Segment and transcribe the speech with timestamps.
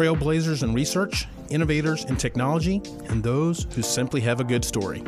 [0.00, 5.04] trailblazers in research, innovators in technology, and those who simply have a good story.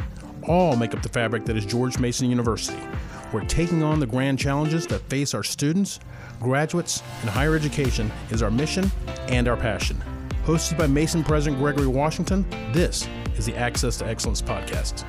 [0.46, 2.78] All make up the fabric that is George Mason University.
[3.32, 5.98] We're taking on the grand challenges that face our students,
[6.40, 8.92] graduates, and higher education is our mission
[9.28, 9.96] and our passion.
[10.44, 15.06] Hosted by Mason President Gregory Washington, this is the Access to Excellence podcast.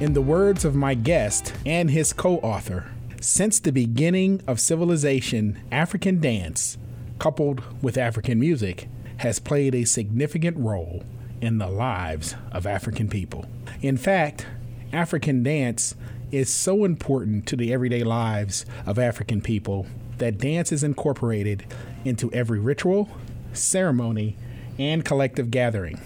[0.00, 2.90] In the words of my guest and his co author,
[3.22, 6.76] since the beginning of civilization, African dance,
[7.20, 8.88] coupled with African music,
[9.18, 11.04] has played a significant role
[11.40, 13.46] in the lives of African people.
[13.82, 14.46] In fact,
[14.92, 15.94] African dance
[16.32, 19.86] is so important to the everyday lives of African people
[20.18, 21.64] that dance is incorporated
[22.04, 23.08] into every ritual,
[23.52, 24.36] ceremony,
[24.78, 26.00] and collective gathering.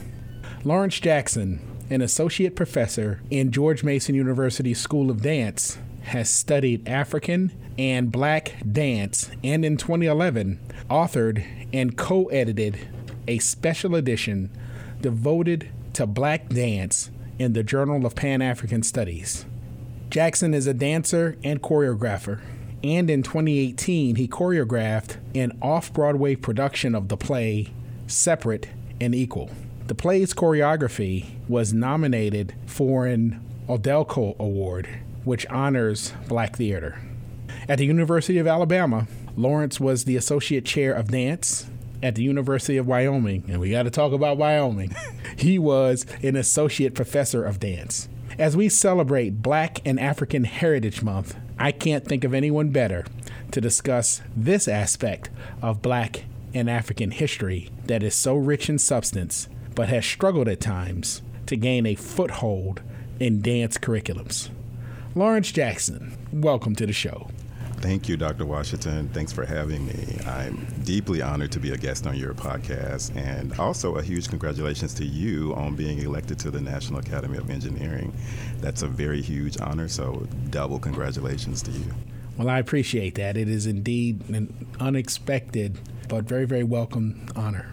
[0.64, 7.52] Lawrence Jackson, an associate professor in George Mason University School of Dance, has studied African
[7.78, 12.78] and Black dance and in 2011 authored and co edited
[13.26, 14.50] a special edition
[15.00, 19.44] devoted to black dance in the Journal of Pan African Studies.
[20.10, 22.40] Jackson is a dancer and choreographer,
[22.82, 27.72] and in 2018 he choreographed an off Broadway production of the play
[28.06, 28.68] Separate
[29.00, 29.50] and Equal.
[29.86, 34.88] The play's choreography was nominated for an Audelco Award,
[35.24, 36.98] which honors black theater.
[37.68, 41.66] At the University of Alabama, Lawrence was the associate chair of dance
[42.02, 44.94] at the University of Wyoming, and we got to talk about Wyoming.
[45.36, 48.08] he was an associate professor of dance.
[48.38, 53.06] As we celebrate Black and African Heritage Month, I can't think of anyone better
[53.52, 55.30] to discuss this aspect
[55.62, 60.60] of Black and African history that is so rich in substance, but has struggled at
[60.60, 62.82] times to gain a foothold
[63.20, 64.50] in dance curriculums.
[65.16, 67.28] Lawrence Jackson, welcome to the show.
[67.76, 68.46] Thank you, Dr.
[68.46, 69.08] Washington.
[69.10, 70.18] Thanks for having me.
[70.26, 74.92] I'm deeply honored to be a guest on your podcast, and also a huge congratulations
[74.94, 78.12] to you on being elected to the National Academy of Engineering.
[78.60, 81.94] That's a very huge honor, so double congratulations to you.
[82.36, 83.36] Well, I appreciate that.
[83.36, 85.78] It is indeed an unexpected
[86.08, 87.70] but very, very welcome honor.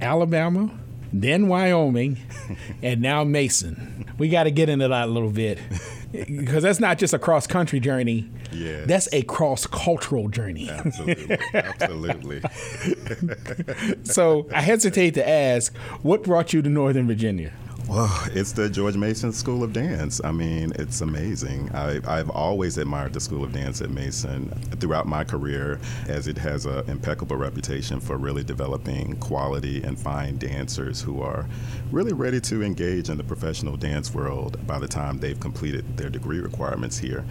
[0.00, 0.70] Alabama,
[1.12, 2.18] then Wyoming,
[2.82, 4.04] and now Mason.
[4.18, 5.58] We got to get into that a little bit
[6.14, 8.30] because that's not just a cross country journey.
[8.52, 8.86] Yes.
[8.86, 10.70] That's a cross cultural journey.
[10.70, 11.38] Absolutely.
[11.52, 12.42] Absolutely.
[14.04, 17.52] so I hesitate to ask, what brought you to Northern Virginia?
[17.86, 20.18] Well, it's the George Mason School of Dance.
[20.24, 21.70] I mean, it's amazing.
[21.74, 24.48] I, have always admired the School of Dance at Mason
[24.80, 25.78] throughout my career,
[26.08, 31.46] as it has an impeccable reputation for really developing quality and fine dancers who are
[31.92, 36.08] really ready to engage in the professional dance world by the time they've completed their
[36.08, 37.22] degree requirements here.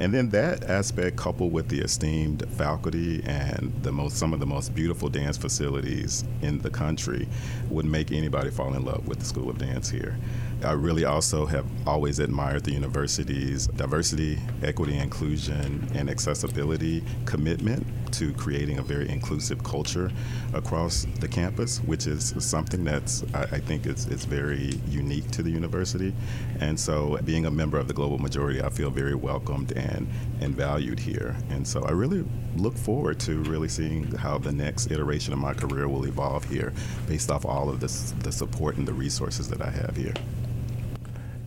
[0.00, 4.46] And then that aspect, coupled with the esteemed faculty and the most some of the
[4.46, 7.28] most beautiful dance facilities in the country,
[7.68, 10.16] would make anybody fall in love with the School of Dance here here.
[10.64, 18.32] I really also have always admired the university's diversity, equity, inclusion, and accessibility commitment to
[18.32, 20.10] creating a very inclusive culture
[20.54, 25.50] across the campus, which is something that's I, think is, is very unique to the
[25.50, 26.12] university.
[26.58, 30.08] And so, being a member of the global majority, I feel very welcomed and
[30.40, 31.36] and valued here.
[31.50, 32.24] And so, I really
[32.56, 36.72] look forward to really seeing how the next iteration of my career will evolve here,
[37.06, 40.14] based off all of this the support and the resources that I have here.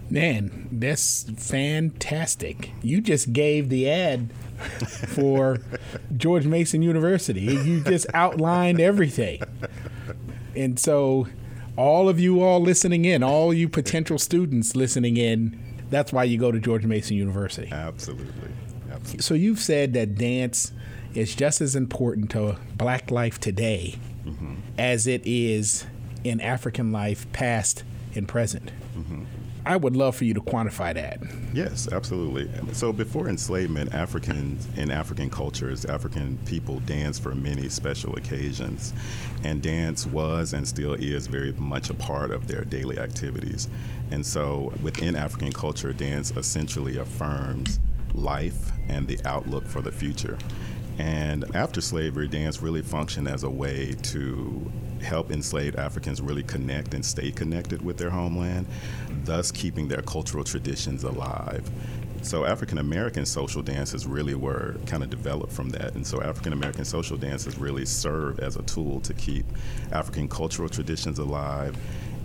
[0.09, 2.72] Man, that's fantastic.
[2.81, 4.29] You just gave the ad
[5.07, 5.59] for
[6.18, 7.41] George Mason University.
[7.41, 9.41] You just outlined everything.
[10.53, 11.28] And so,
[11.78, 15.57] all of you all listening in, all you potential students listening in,
[15.90, 17.69] that's why you go to George Mason University.
[17.72, 18.51] Absolutely.
[18.91, 19.22] Absolutely.
[19.22, 20.74] So, you've said that dance
[21.13, 24.56] is just as important to black life today mm-hmm.
[24.78, 25.85] as it is
[26.24, 27.84] in African life, past
[28.16, 28.72] and present.
[28.95, 29.23] Mm-hmm.
[29.63, 31.19] I would love for you to quantify that.
[31.53, 32.49] Yes, absolutely.
[32.73, 38.91] So before enslavement, Africans in African cultures, African people danced for many special occasions.
[39.44, 43.69] And dance was and still is very much a part of their daily activities.
[44.09, 47.80] And so within African culture, dance essentially affirms
[48.15, 50.39] life and the outlook for the future.
[51.01, 54.71] And after slavery, dance really functioned as a way to
[55.01, 58.68] help enslaved Africans really connect and stay connected with their homeland,
[59.24, 61.68] thus keeping their cultural traditions alive.
[62.21, 65.95] So African American social dances really were kind of developed from that.
[65.95, 69.48] And so African American social dances really serve as a tool to keep
[69.92, 71.75] African cultural traditions alive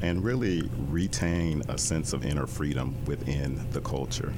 [0.03, 4.35] and really retain a sense of inner freedom within the culture.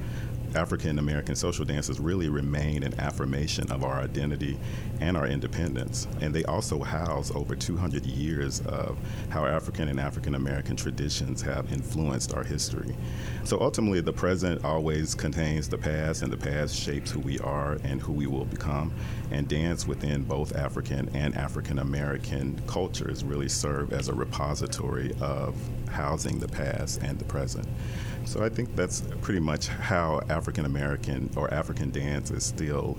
[0.55, 4.57] African American social dances really remain an affirmation of our identity
[4.99, 6.07] and our independence.
[6.21, 8.97] And they also house over 200 years of
[9.29, 12.95] how African and African American traditions have influenced our history.
[13.43, 17.77] So ultimately, the present always contains the past, and the past shapes who we are
[17.83, 18.91] and who we will become.
[19.31, 25.55] And dance within both African and African American cultures really serve as a repository of
[25.89, 27.67] housing the past and the present.
[28.25, 32.97] So I think that's pretty much how African American or African dance is still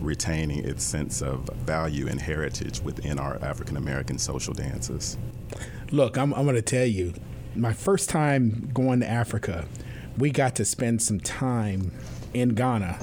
[0.00, 5.16] retaining its sense of value and heritage within our African American social dances.
[5.90, 7.14] Look, I'm, I'm going to tell you,
[7.54, 9.66] my first time going to Africa,
[10.18, 11.92] we got to spend some time
[12.34, 12.98] in Ghana.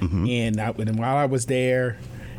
[0.00, 0.26] Mm-hmm.
[0.26, 1.98] And, I, and while I was there,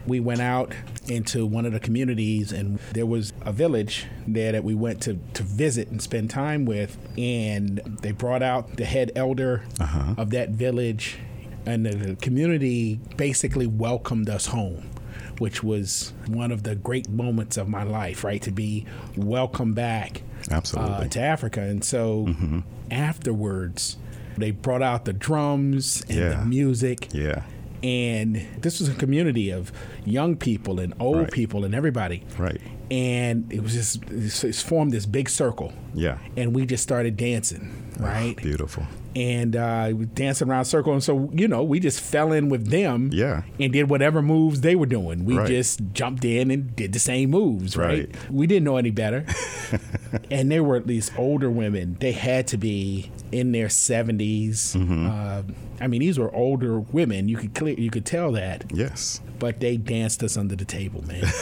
[0.09, 0.73] we went out
[1.07, 5.17] into one of the communities and there was a village there that we went to,
[5.33, 10.15] to visit and spend time with and they brought out the head elder uh-huh.
[10.17, 11.17] of that village
[11.65, 14.89] and the, community basically welcomed us home
[15.37, 18.41] which was one of the great moments of my life, right?
[18.41, 18.85] To be
[19.15, 20.21] welcomed back
[20.51, 21.05] Absolutely.
[21.05, 21.61] Uh, to Africa.
[21.61, 22.59] And so mm-hmm.
[22.91, 23.95] afterwards,
[24.37, 26.29] they brought out the drums and yeah.
[26.29, 27.09] the music.
[27.13, 27.43] Yeah.
[27.83, 29.71] And this was a community of
[30.05, 31.31] young people and old right.
[31.31, 32.25] people and everybody.
[32.37, 32.61] Right.
[32.91, 35.73] And it was just, it's formed this big circle.
[35.93, 36.17] Yeah.
[36.35, 38.35] And we just started dancing, ah, right?
[38.37, 38.85] Oh, beautiful
[39.15, 40.93] and uh, dancing around circle.
[40.93, 43.43] And so, you know, we just fell in with them yeah.
[43.59, 45.25] and did whatever moves they were doing.
[45.25, 45.47] We right.
[45.47, 48.07] just jumped in and did the same moves, right?
[48.07, 48.31] right.
[48.31, 49.25] We didn't know any better.
[50.31, 51.97] and they were at least older women.
[51.99, 54.75] They had to be in their 70s.
[54.75, 55.07] Mm-hmm.
[55.07, 55.41] Uh,
[55.81, 57.29] I mean, these were older women.
[57.29, 58.65] You could clear, you could tell that.
[58.73, 59.21] Yes.
[59.39, 61.23] But they danced us under the table, man.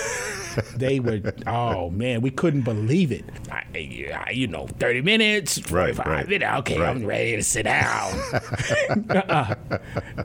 [0.80, 3.26] they were oh man, we couldn't believe it.
[3.52, 6.28] I, I, you know, thirty minutes, right, right.
[6.28, 6.52] minutes.
[6.60, 6.90] Okay, right.
[6.90, 8.14] I'm ready to sit down.
[9.10, 9.56] uh-uh,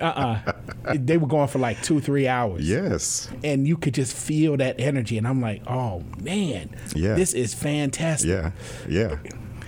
[0.00, 0.52] uh-uh.
[0.94, 2.68] They were going for like two, three hours.
[2.68, 7.32] Yes, and you could just feel that energy, and I'm like, oh man, yeah, this
[7.32, 8.30] is fantastic.
[8.30, 8.52] Yeah,
[8.88, 9.16] yeah.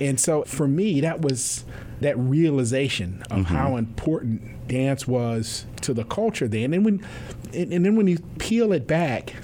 [0.00, 1.64] And so for me, that was
[2.00, 3.54] that realization of mm-hmm.
[3.54, 6.75] how important dance was to the culture then.
[6.75, 7.06] And when
[7.52, 9.34] and, and then when you peel it back,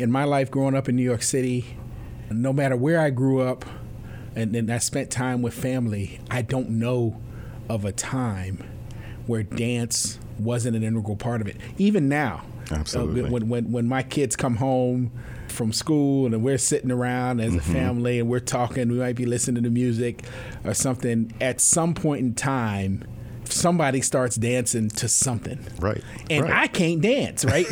[0.00, 1.76] in my life growing up in New York City,
[2.30, 3.66] no matter where I grew up
[4.34, 7.20] and, and I spent time with family, I don't know
[7.68, 8.64] of a time
[9.26, 11.56] where dance wasn't an integral part of it.
[11.76, 13.24] Even now, Absolutely.
[13.24, 15.10] Uh, when, when, when my kids come home
[15.48, 17.70] from school and we're sitting around as mm-hmm.
[17.70, 20.24] a family and we're talking, we might be listening to music
[20.64, 21.34] or something.
[21.40, 23.04] At some point in time,
[23.52, 25.58] somebody starts dancing to something.
[25.78, 26.02] Right.
[26.28, 26.52] And right.
[26.52, 27.66] I can't dance, right?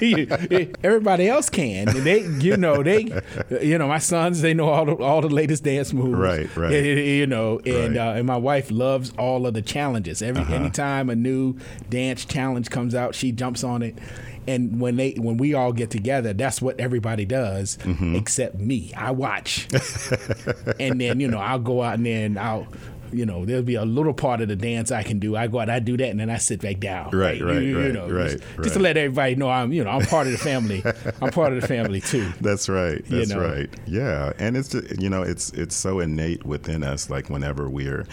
[0.84, 1.86] Everybody else can.
[2.04, 3.22] They, you know, they,
[3.60, 6.18] you know, my sons, they know all the, all the latest dance moves.
[6.18, 6.72] Right, right.
[6.72, 8.08] You know, and right.
[8.08, 10.22] uh, and my wife loves all of the challenges.
[10.22, 10.54] Every uh-huh.
[10.54, 11.56] anytime a new
[11.88, 13.98] dance challenge comes out, she jumps on it
[14.46, 18.14] and when they when we all get together, that's what everybody does, mm-hmm.
[18.14, 18.92] except me.
[18.94, 19.68] I watch,
[20.80, 22.66] and then you know I'll go out and then I'll
[23.14, 25.36] you know, there'll be a little part of the dance I can do.
[25.36, 27.10] I go out, I do that, and then I sit back down.
[27.10, 28.62] Right, right, right, you, you know, right, just, right.
[28.64, 30.82] just, to let everybody know I'm, you know, I'm part of the family.
[31.22, 32.32] I'm part of the family too.
[32.40, 33.04] That's right.
[33.08, 33.42] That's you know?
[33.42, 33.70] right.
[33.86, 37.10] Yeah, and it's just, you know, it's it's so innate within us.
[37.10, 38.06] Like whenever we're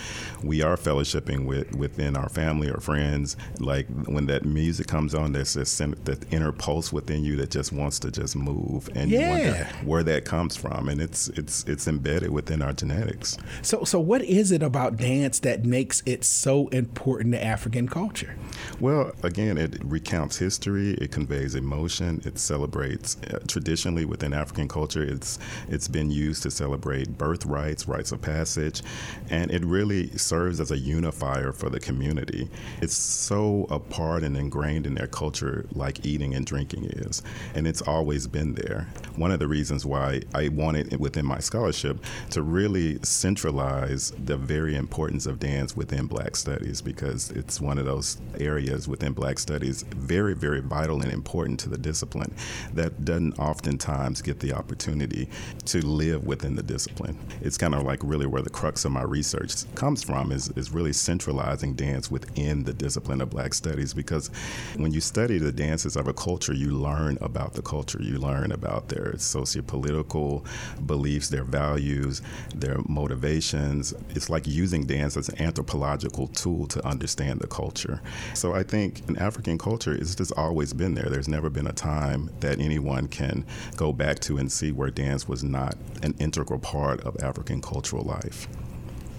[0.44, 5.32] we are fellowshipping with within our family or friends, like when that music comes on,
[5.32, 9.20] there's this that inner pulse within you that just wants to just move, and yeah.
[9.20, 13.38] you wonder where that comes from, and it's it's it's embedded within our genetics.
[13.62, 17.88] So so what is it about about dance that makes it so important to African
[17.88, 18.36] culture?
[18.80, 23.18] Well, again, it recounts history, it conveys emotion, it celebrates.
[23.22, 28.22] Uh, traditionally, within African culture, it's it's been used to celebrate birthrights, rites rites of
[28.22, 28.82] passage,
[29.30, 32.50] and it really serves as a unifier for the community.
[32.82, 37.22] It's so a part and ingrained in their culture, like eating and drinking is,
[37.56, 38.88] and it's always been there.
[39.16, 44.71] One of the reasons why I wanted within my scholarship to really centralize the very
[44.76, 49.84] importance of dance within Black studies because it's one of those areas within Black studies
[49.84, 52.34] very, very vital and important to the discipline
[52.74, 55.28] that doesn't oftentimes get the opportunity
[55.66, 57.18] to live within the discipline.
[57.42, 60.72] It's kind of like really where the crux of my research comes from is, is
[60.72, 64.30] really centralizing dance within the discipline of Black studies because
[64.78, 68.52] when you study the dances of a culture, you learn about the culture, you learn
[68.52, 70.46] about their sociopolitical
[70.86, 72.22] beliefs, their values,
[72.56, 73.94] their motivations.
[74.10, 78.00] It's like using using dance as an anthropological tool to understand the culture.
[78.36, 81.10] So I think in African culture, it's just always been there.
[81.10, 83.44] There's never been a time that anyone can
[83.76, 88.04] go back to and see where dance was not an integral part of African cultural
[88.04, 88.48] life.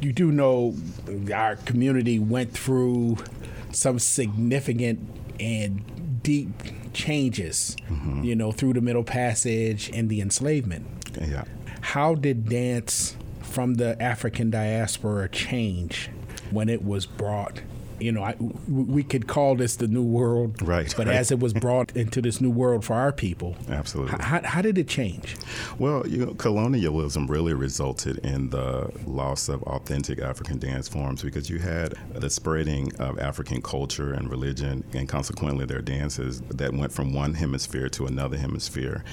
[0.00, 0.75] You do know
[1.34, 3.18] our community went through
[3.72, 5.00] some significant
[5.40, 6.50] and deep
[6.92, 8.22] changes, mm-hmm.
[8.22, 10.87] you know, through the Middle Passage and the enslavement.
[11.20, 11.44] Yeah.
[11.80, 13.16] How did dance
[13.52, 16.09] from the African diaspora change
[16.50, 17.61] when it was brought
[18.02, 18.35] you know, I,
[18.68, 20.92] we could call this the new world, right?
[20.97, 21.16] But right.
[21.16, 24.18] as it was brought into this new world for our people, absolutely.
[24.18, 25.37] How, how did it change?
[25.78, 31.49] Well, you know, colonialism really resulted in the loss of authentic African dance forms because
[31.49, 36.92] you had the spreading of African culture and religion, and consequently their dances that went
[36.92, 39.04] from one hemisphere to another hemisphere.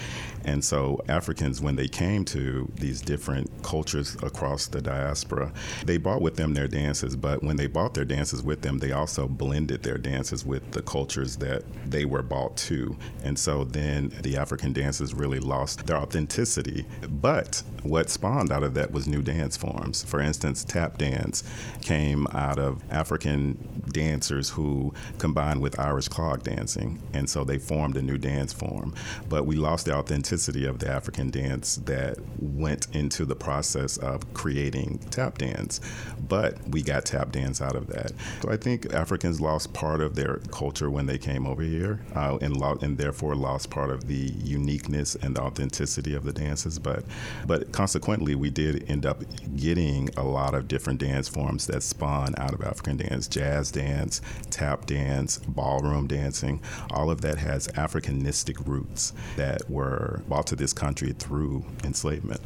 [0.46, 5.52] And so Africans, when they came to these different cultures across the diaspora,
[5.86, 7.16] they brought with them their dances.
[7.16, 10.82] But when they brought their dances with them, they also blended their dances with the
[10.82, 12.96] cultures that they were brought to.
[13.24, 16.86] And so then the African dances really lost their authenticity.
[17.10, 20.04] But what spawned out of that was new dance forms.
[20.04, 21.44] For instance, tap dance
[21.82, 23.58] came out of African
[23.92, 27.02] dancers who combined with Irish clog dancing.
[27.14, 28.94] And so they formed a new dance form.
[29.28, 34.34] But we lost the authenticity of the African dance that went into the process of
[34.34, 35.80] creating tap dance.
[36.28, 38.12] But we got tap dance out of that.
[38.42, 42.02] So I think think Africans lost part of their culture when they came over here,
[42.16, 46.32] uh, and, lo- and therefore lost part of the uniqueness and the authenticity of the
[46.32, 46.78] dances.
[46.78, 47.04] But,
[47.48, 49.24] but consequently, we did end up
[49.56, 54.22] getting a lot of different dance forms that spawn out of African dance: jazz dance,
[54.52, 56.62] tap dance, ballroom dancing.
[56.92, 62.42] All of that has Africanistic roots that were brought to this country through enslavement.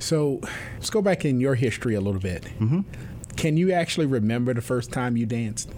[0.00, 0.40] So,
[0.74, 2.42] let's go back in your history a little bit.
[2.58, 2.80] Mm-hmm.
[3.36, 5.70] Can you actually remember the first time you danced?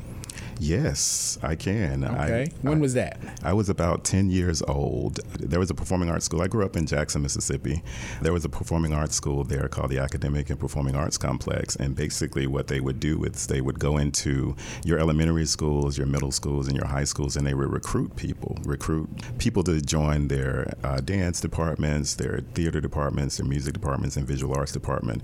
[0.58, 2.04] Yes, I can.
[2.04, 2.42] Okay.
[2.44, 3.18] I, when I, was that?
[3.42, 5.20] I was about 10 years old.
[5.38, 6.42] There was a performing arts school.
[6.42, 7.82] I grew up in Jackson, Mississippi.
[8.22, 11.76] There was a performing arts school there called the Academic and Performing Arts Complex.
[11.76, 16.06] And basically, what they would do is they would go into your elementary schools, your
[16.06, 19.08] middle schools, and your high schools, and they would recruit people, recruit
[19.38, 24.56] people to join their uh, dance departments, their theater departments, their music departments, and visual
[24.56, 25.22] arts department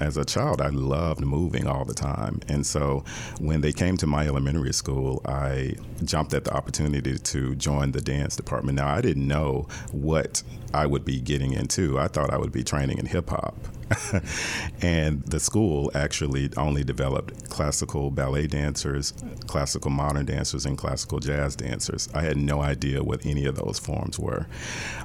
[0.00, 2.40] as a child, I loved moving all the time.
[2.48, 3.04] And so
[3.40, 5.74] when they came to my elementary school, I
[6.04, 8.76] jumped at the opportunity to join the dance department.
[8.76, 10.42] Now, I didn't know what
[10.74, 11.98] I would be getting into.
[11.98, 13.56] I thought I would be training in hip hop.
[14.82, 19.12] and the school actually only developed classical ballet dancers,
[19.46, 22.08] classical modern dancers, and classical jazz dancers.
[22.14, 24.46] I had no idea what any of those forms were.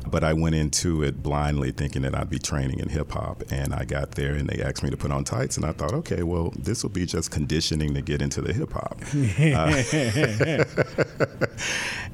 [0.10, 3.44] But I went into it blindly thinking that I'd be training in hip hop.
[3.52, 5.58] And I got there and they asked me to put on tights.
[5.58, 8.74] And I thought, okay, well, this will be just conditioning to get into the hip
[8.74, 9.02] hop.
[9.13, 9.84] uh,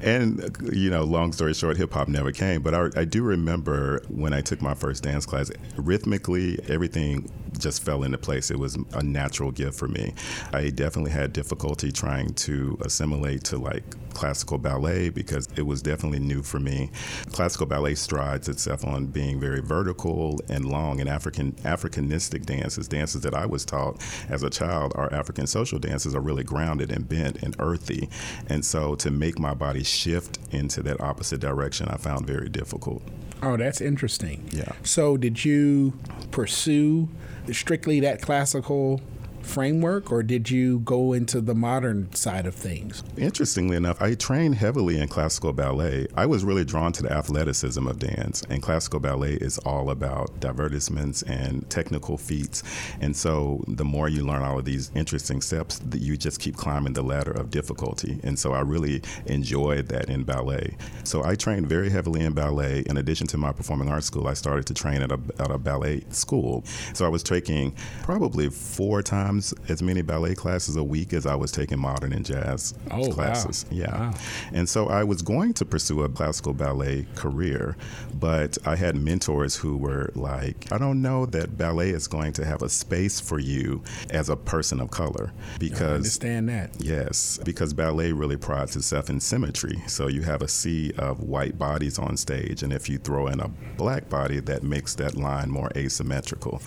[0.00, 2.62] and, you know, long story short, hip hop never came.
[2.62, 7.82] But I, I do remember when I took my first dance class, rhythmically, everything just
[7.82, 8.50] fell into place.
[8.50, 10.14] It was a natural gift for me.
[10.52, 16.18] I definitely had difficulty trying to assimilate to like classical ballet because it was definitely
[16.18, 16.90] new for me.
[17.32, 23.22] Classical ballet strides itself on being very vertical and long, and African Africanistic dances, dances
[23.22, 27.08] that I was taught as a child, our African social dances are really grounded and
[27.08, 28.08] bent and earthy.
[28.48, 33.02] And so to make my body shift into that opposite direction, I found very difficult.
[33.42, 34.48] Oh, that's interesting.
[34.52, 34.72] Yeah.
[34.82, 35.94] So, did you
[36.30, 37.08] pursue
[37.52, 39.00] strictly that classical
[39.42, 43.02] framework, or did you go into the modern side of things?
[43.16, 46.06] Interestingly enough, I trained heavily in classical ballet.
[46.14, 50.40] I was really drawn to the athleticism of dance, and classical ballet is all about
[50.40, 52.62] divertissements and technical feats.
[53.00, 56.92] And so, the more you learn all of these interesting steps, you just keep climbing
[56.92, 58.20] the ladder of difficulty.
[58.22, 60.76] And so, I really enjoyed that in ballet.
[61.04, 62.84] So, I trained very heavily in ballet.
[62.86, 65.58] In addition to my performing arts school, I started to train at a, at a
[65.58, 66.64] ballet school.
[66.94, 71.26] So, I was taking probably four times times as many ballet classes a week as
[71.26, 73.64] I was taking modern and jazz oh, classes.
[73.70, 73.76] Wow.
[73.76, 74.00] Yeah.
[74.00, 74.14] Wow.
[74.52, 77.76] And so I was going to pursue a classical ballet career,
[78.14, 82.44] but I had mentors who were like, I don't know that ballet is going to
[82.44, 86.70] have a space for you as a person of color because I understand that.
[86.78, 89.80] Yes, because ballet really prides itself in symmetry.
[89.86, 93.40] So you have a sea of white bodies on stage, and if you throw in
[93.40, 96.60] a black body, that makes that line more asymmetrical.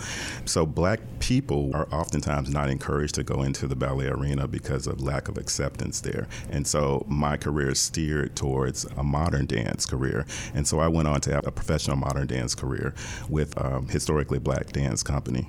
[0.46, 5.02] So black people are oftentimes not encouraged to go into the ballet arena because of
[5.02, 6.28] lack of acceptance there.
[6.50, 10.26] And so my career steered towards a modern dance career.
[10.54, 12.94] And so I went on to have a professional modern dance career
[13.30, 15.48] with um, historically black dance company.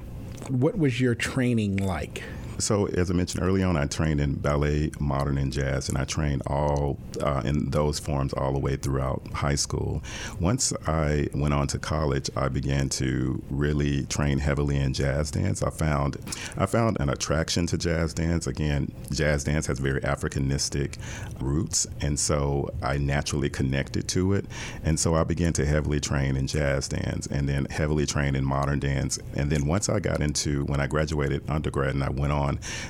[0.48, 2.22] What was your training like?
[2.58, 6.04] So, as I mentioned early on, I trained in ballet, modern, and jazz, and I
[6.04, 10.02] trained all uh, in those forms all the way throughout high school.
[10.38, 15.62] Once I went on to college, I began to really train heavily in jazz dance.
[15.62, 16.16] I found
[16.56, 18.46] I found an attraction to jazz dance.
[18.46, 20.96] Again, jazz dance has very Africanistic
[21.40, 24.46] roots, and so I naturally connected to it.
[24.84, 28.44] And so I began to heavily train in jazz dance, and then heavily train in
[28.44, 29.18] modern dance.
[29.34, 32.43] And then once I got into when I graduated undergrad, and I went on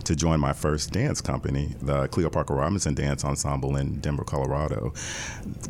[0.04, 4.92] to join my first dance company, the Cleo Parker Robinson Dance Ensemble in Denver, Colorado.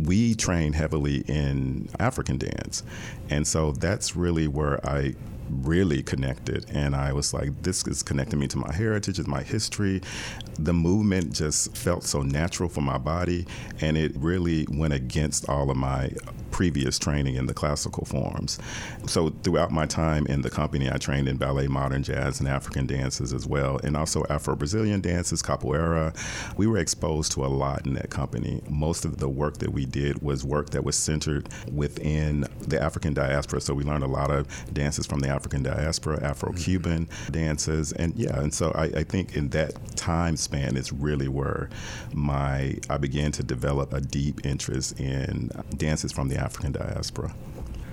[0.01, 2.83] We trained heavily in African dance.
[3.31, 5.15] And so that's really where I
[5.51, 9.43] really connected and i was like this is connecting me to my heritage and my
[9.43, 10.01] history
[10.59, 13.47] the movement just felt so natural for my body
[13.81, 16.11] and it really went against all of my
[16.55, 18.61] previous training in the classical forms.
[19.09, 22.87] So throughout my time in the company, I trained in ballet, modern jazz, and African
[22.87, 26.17] dances as well, and also Afro Brazilian dances, capoeira.
[26.57, 28.63] We were exposed to a lot in that company.
[28.69, 33.15] Most of the work that we did was work that was centered within the African
[33.15, 33.61] diaspora.
[33.61, 37.33] So we learned a lot of dances from the African diaspora, Afro Cuban mm-hmm.
[37.33, 41.69] dances, and yeah, and so I, I think in that time span is really where
[42.13, 47.35] my I began to develop a deep interest in dances from the African diaspora.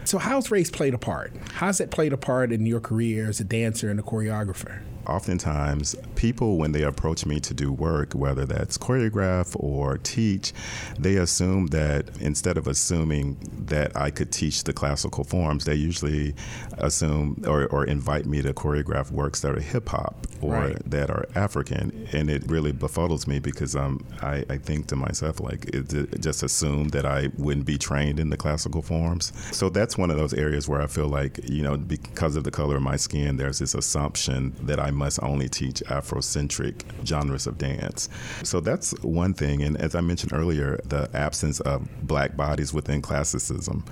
[0.04, 1.32] So, how's race played a part?
[1.54, 4.82] How's it played a part in your career as a dancer and a choreographer?
[5.12, 10.54] Oftentimes people when they approach me to do work whether that's choreograph or teach
[10.98, 16.34] they assume that instead of assuming that i could teach the classical forms they usually
[16.78, 20.90] assume or, or invite me to choreograph works that are hip-hop or right.
[20.90, 25.40] that are african and it really befuddles me because um, I, I think to myself
[25.40, 29.70] like it, it just assume that i wouldn't be trained in the classical forms so
[29.70, 32.78] that's one of those areas where i feel like you know because of the color
[32.78, 38.08] of my skin there's this assumption that i must only teach Afrocentric genres of dance.
[38.44, 39.64] So that's one thing.
[39.64, 43.84] And as I mentioned earlier, the absence of black bodies within classicism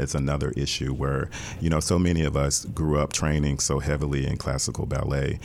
[0.00, 1.30] is another issue where,
[1.60, 5.38] you know, so many of us grew up training so heavily in classical ballet,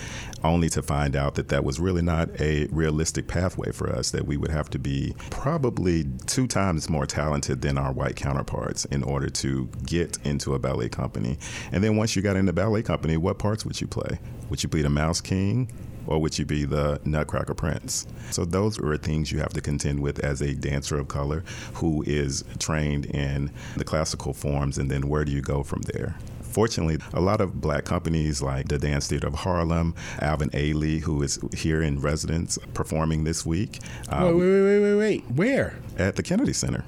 [0.44, 4.26] only to find out that that was really not a realistic pathway for us, that
[4.26, 9.04] we would have to be probably two times more talented than our white counterparts in
[9.04, 11.38] order to get into a ballet company.
[11.72, 14.20] And then once you got into a ballet company, what parts would you play?
[14.50, 15.68] Would you be the Mouse King?
[16.06, 18.06] Or would you be the Nutcracker Prince?
[18.30, 22.04] So, those are things you have to contend with as a dancer of color who
[22.06, 26.16] is trained in the classical forms, and then where do you go from there?
[26.42, 31.24] Fortunately, a lot of black companies like the Dance Theater of Harlem, Alvin Ailey, who
[31.24, 33.80] is here in residence performing this week.
[34.10, 35.24] Um, wait, wait, wait, wait, wait.
[35.32, 35.80] Where?
[35.98, 36.84] At the Kennedy Center.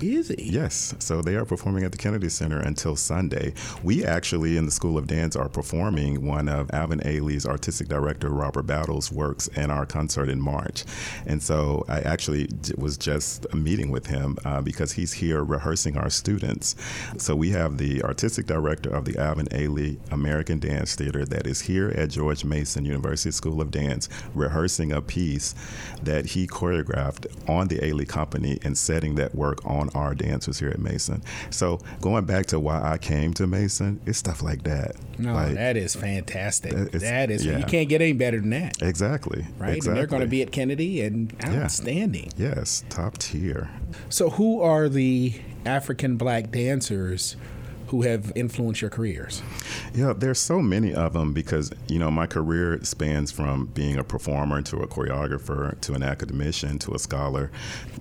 [0.00, 0.50] Is he?
[0.50, 0.94] Yes.
[0.98, 3.54] So they are performing at the Kennedy Center until Sunday.
[3.82, 8.28] We actually, in the School of Dance, are performing one of Alvin Ailey's artistic director,
[8.28, 10.84] Robert Battle's works in our concert in March.
[11.26, 16.10] And so I actually was just meeting with him uh, because he's here rehearsing our
[16.10, 16.76] students.
[17.16, 21.62] So we have the artistic director of the Alvin Ailey American Dance Theater that is
[21.62, 25.54] here at George Mason University School of Dance rehearsing a piece
[26.02, 30.58] that he choreographed on the Ailey Company and setting that work on on our dancers
[30.58, 31.22] here at Mason.
[31.50, 34.96] So going back to why I came to Mason, it's stuff like that.
[35.18, 36.72] No, like, that is fantastic.
[36.92, 37.58] That is yeah.
[37.58, 38.82] you can't get any better than that.
[38.82, 39.46] Exactly.
[39.58, 39.88] Right, exactly.
[39.88, 42.32] and they're going to be at Kennedy and outstanding.
[42.36, 42.54] Yeah.
[42.56, 43.70] Yes, top tier.
[44.08, 47.36] So who are the African black dancers
[47.88, 49.42] who have influenced your careers?
[49.94, 54.04] Yeah, there's so many of them because you know my career spans from being a
[54.04, 57.50] performer to a choreographer to an academician to a scholar.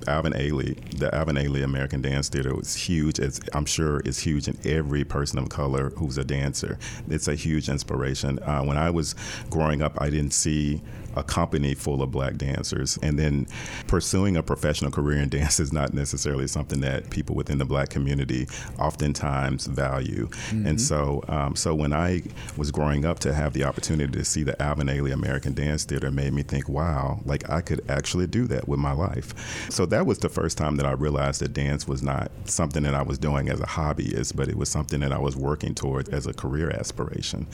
[0.07, 3.19] Alvin Ailey, the Alvin Ailey American Dance Theater was huge.
[3.19, 6.77] As I'm sure it's huge in every person of color who's a dancer.
[7.09, 8.39] It's a huge inspiration.
[8.39, 9.15] Uh, when I was
[9.49, 10.81] growing up, I didn't see
[11.15, 12.97] a company full of black dancers.
[13.01, 13.47] And then
[13.87, 17.89] pursuing a professional career in dance is not necessarily something that people within the black
[17.89, 18.47] community
[18.79, 20.27] oftentimes value.
[20.27, 20.67] Mm-hmm.
[20.67, 22.23] And so, um, so when I
[22.57, 26.11] was growing up, to have the opportunity to see the Alvin Ailey American Dance Theater
[26.11, 29.33] made me think, wow, like I could actually do that with my life.
[29.71, 32.93] So that was the first time that I realized that dance was not something that
[32.93, 36.09] I was doing as a hobbyist, but it was something that I was working towards
[36.09, 37.47] as a career aspiration.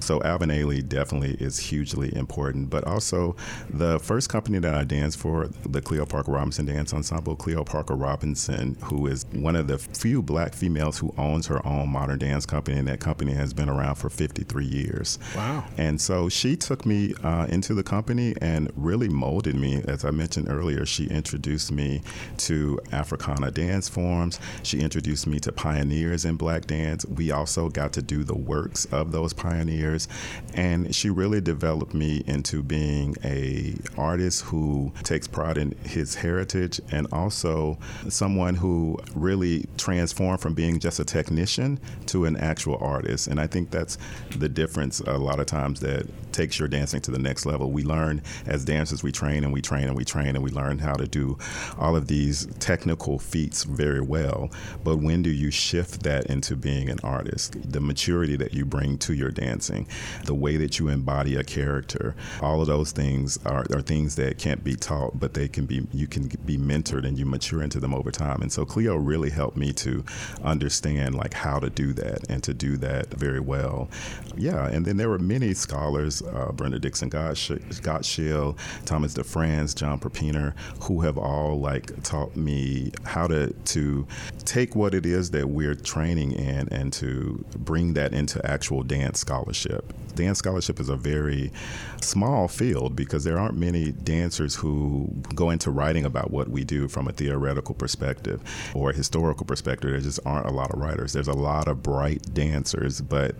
[0.00, 3.36] So Alvin Ailey definitely is hugely important, but also also
[3.68, 7.34] the first company that I danced for, the Cleo Parker Robinson Dance Ensemble.
[7.34, 11.66] Cleo Parker Robinson, who is one of the few black females who owns her her
[11.66, 15.18] own modern dance company, and that company has been around for 53 years.
[15.36, 15.64] Wow.
[15.76, 19.82] And so she took me uh, into the company and really molded me.
[19.86, 22.02] As I mentioned earlier, she introduced me
[22.38, 24.40] to Africana dance forms.
[24.62, 27.04] She introduced me to pioneers in black dance.
[27.06, 30.08] We also got to do the works of those pioneers.
[30.54, 32.91] And she really developed me into being
[33.24, 37.78] a artist who takes pride in his heritage and also
[38.08, 43.26] someone who really transformed from being just a technician to an actual artist.
[43.26, 43.98] And I think that's
[44.36, 47.70] the difference a lot of times that takes your dancing to the next level.
[47.70, 50.78] We learn as dancers, we train and we train and we train and we learn
[50.78, 51.38] how to do
[51.78, 54.50] all of these technical feats very well.
[54.84, 57.56] But when do you shift that into being an artist?
[57.70, 59.86] The maturity that you bring to your dancing,
[60.24, 64.38] the way that you embody a character, all of those things are, are things that
[64.38, 67.80] can't be taught, but they can be, you can be mentored and you mature into
[67.80, 68.42] them over time.
[68.42, 70.04] And so Cleo really helped me to
[70.42, 73.88] understand like how to do that and to do that very well.
[74.36, 80.54] Yeah, and then there were many scholars, uh, Brenda Dixon Gottschild, Thomas DeFrantz, John Perpener,
[80.82, 84.06] who have all like taught me how to to
[84.44, 89.20] take what it is that we're training in and to bring that into actual dance
[89.20, 89.92] scholarship.
[90.14, 91.52] Dance scholarship is a very
[92.00, 96.88] small field because there aren't many dancers who go into writing about what we do
[96.88, 98.42] from a theoretical perspective
[98.74, 99.90] or a historical perspective.
[99.90, 101.12] There just aren't a lot of writers.
[101.12, 103.34] There's a lot of bright dancers, but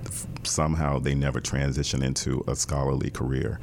[0.45, 3.61] somehow they never transition into a scholarly career.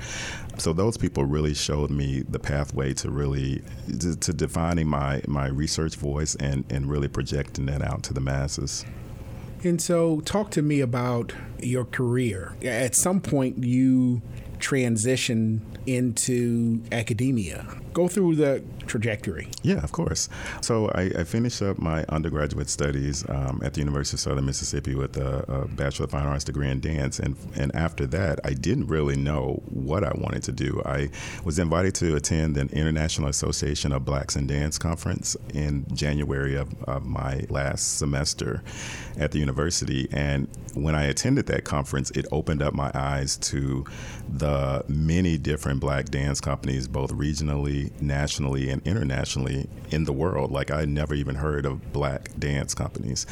[0.57, 3.63] So those people really showed me the pathway to really
[3.99, 8.21] to, to defining my my research voice and and really projecting that out to the
[8.21, 8.85] masses.
[9.63, 12.55] And so, talk to me about your career.
[12.63, 14.21] At some point, you
[14.59, 17.65] transition into academia.
[17.93, 19.49] Go through the trajectory.
[19.63, 20.29] Yeah, of course.
[20.61, 24.95] So I, I finished up my undergraduate studies um, at the University of Southern Mississippi
[24.95, 28.53] with a, a, Bachelor of Fine Arts degree in dance, and and after that, I
[28.53, 30.81] didn't really know what I wanted to do.
[30.85, 31.09] I
[31.43, 36.73] was invited to attend an International Association of Blacks in Dance conference in January of,
[36.83, 38.63] of my last semester
[39.17, 43.85] at the university, and when I attended that conference, it opened up my eyes to
[44.27, 50.51] the many different black dance companies, both regionally, nationally, and internationally in the world.
[50.51, 53.25] Like I never even heard of black dance companies.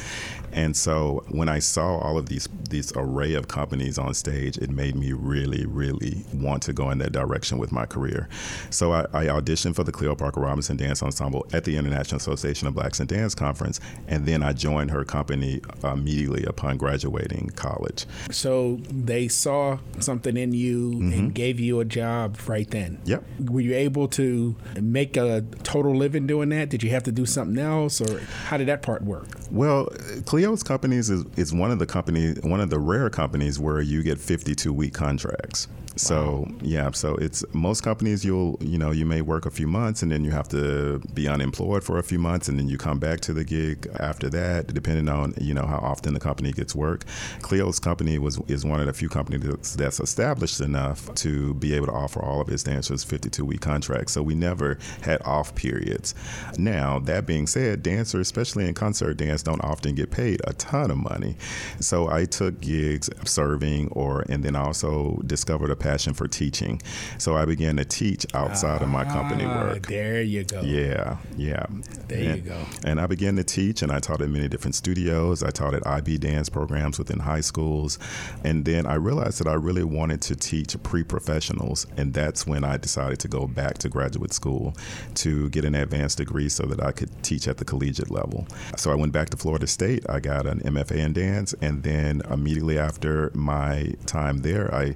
[0.52, 4.70] And so when I saw all of these these array of companies on stage, it
[4.70, 8.28] made me really, really want to go in that direction with my career.
[8.70, 12.68] So I, I auditioned for the Cleo Parker Robinson Dance Ensemble at the International Association
[12.68, 18.06] of Blacks in Dance Conference, and then I joined her company immediately upon graduating college.
[18.30, 21.12] So they saw something in you mm-hmm.
[21.12, 23.00] and gave you a job right then.
[23.04, 23.24] Yep.
[23.50, 24.37] Were you able to
[24.80, 26.68] make a total living doing that?
[26.68, 29.28] Did you have to do something else, or how did that part work?
[29.50, 29.88] Well,
[30.24, 34.02] Cleo's companies is, is one of the companies, one of the rare companies where you
[34.02, 35.68] get 52 week contracts.
[35.96, 36.54] So wow.
[36.62, 40.12] yeah, so it's most companies you'll you know you may work a few months and
[40.12, 43.20] then you have to be unemployed for a few months and then you come back
[43.20, 47.04] to the gig after that, depending on you know how often the company gets work.
[47.42, 51.74] Cleo's company was is one of the few companies that's, that's established enough to be
[51.74, 54.12] able to offer all of its dancers 52 week contracts.
[54.12, 56.14] So we never had off periods.
[56.58, 60.90] Now that being said, dancers, especially in concert dance, don't often get paid a ton
[60.90, 61.36] of money.
[61.80, 66.80] So I took gigs serving or and then also discovered a passion for teaching.
[67.18, 69.86] So I began to teach outside ah, of my company ah, work.
[69.86, 70.60] There you go.
[70.62, 71.66] Yeah, yeah.
[72.08, 72.64] There and, you go.
[72.84, 75.42] And I began to teach, and I taught at many different studios.
[75.42, 77.98] I taught at IB dance programs within high schools.
[78.44, 81.86] And then I realized that I really wanted to teach pre professionals.
[81.96, 84.74] And that's when I decided to go back to graduate school
[85.16, 88.46] to get an advanced degree so that I could teach at the collegiate level.
[88.76, 90.08] So I went back to Florida State.
[90.08, 91.54] I got an MFA in dance.
[91.60, 94.94] And then immediately after my time there, I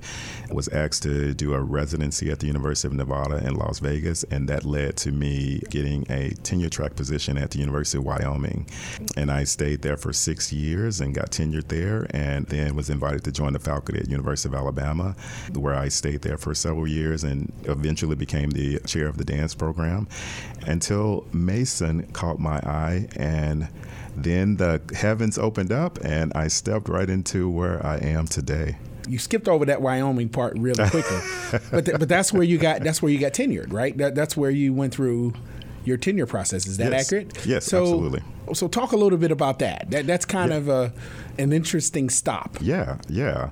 [0.51, 4.48] was asked to do a residency at the University of Nevada in Las Vegas, and
[4.48, 8.66] that led to me getting a tenure track position at the University of Wyoming.
[9.16, 13.24] And I stayed there for six years and got tenured there, and then was invited
[13.24, 15.14] to join the faculty at University of Alabama,
[15.54, 19.54] where I stayed there for several years and eventually became the chair of the dance
[19.54, 20.08] program
[20.66, 23.68] until Mason caught my eye and
[24.16, 28.76] then the heavens opened up and I stepped right into where I am today
[29.08, 31.18] you skipped over that Wyoming part really quickly,
[31.70, 33.96] but th- but that's where you got that's where you got tenured, right?
[33.98, 35.34] That, that's where you went through
[35.84, 36.66] your tenure process.
[36.66, 37.06] Is that yes.
[37.06, 37.46] accurate?
[37.46, 38.22] Yes, so, absolutely.
[38.55, 39.90] So talk a little bit about that.
[39.90, 40.59] that that's kind yeah.
[40.59, 40.92] of a
[41.38, 42.57] an interesting stop.
[42.61, 43.50] Yeah, yeah.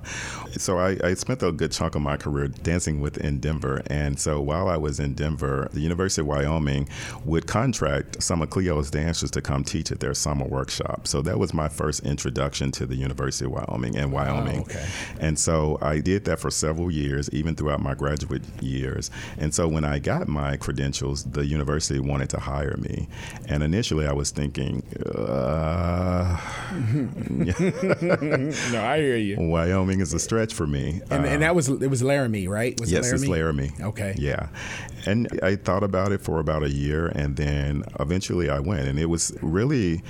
[0.57, 3.81] So I, I, spent a good chunk of my career dancing within Denver.
[3.87, 6.89] And so while I was in Denver, the University of Wyoming
[7.25, 11.07] would contract some of Cleo's dancers to come teach at their summer workshop.
[11.07, 14.59] So that was my first introduction to the University of Wyoming and Wyoming.
[14.59, 14.85] Oh, okay.
[15.19, 19.09] And so I did that for several years, even throughout my graduate years.
[19.37, 23.07] And so when I got my credentials, the university wanted to hire me.
[23.47, 26.37] And initially I was thinking, uh,
[27.29, 29.37] no, I hear you.
[29.39, 31.01] Wyoming is a stretch for me.
[31.09, 32.79] And, uh, and that was it was Laramie, right?
[32.79, 33.65] Was yes, it Laramie?
[33.67, 33.89] it's Laramie.
[33.89, 34.15] Okay.
[34.17, 34.49] Yeah,
[35.05, 38.99] and I thought about it for about a year, and then eventually I went, and
[38.99, 40.03] it was really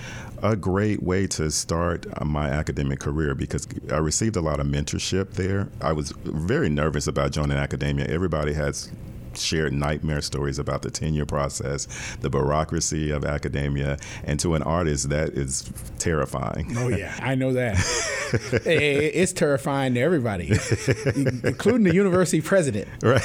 [0.44, 5.34] a great way to start my academic career because I received a lot of mentorship
[5.34, 5.70] there.
[5.82, 8.08] I was very nervous about joining academia.
[8.08, 8.92] Everybody has
[9.36, 11.88] shared nightmare stories about the tenure process,
[12.22, 16.76] the bureaucracy of academia, and to an artist, that is terrifying.
[16.78, 17.76] Oh, yeah, I know that.
[18.66, 20.52] it's terrifying to everybody,
[21.44, 22.88] including the university president.
[23.02, 23.22] Right.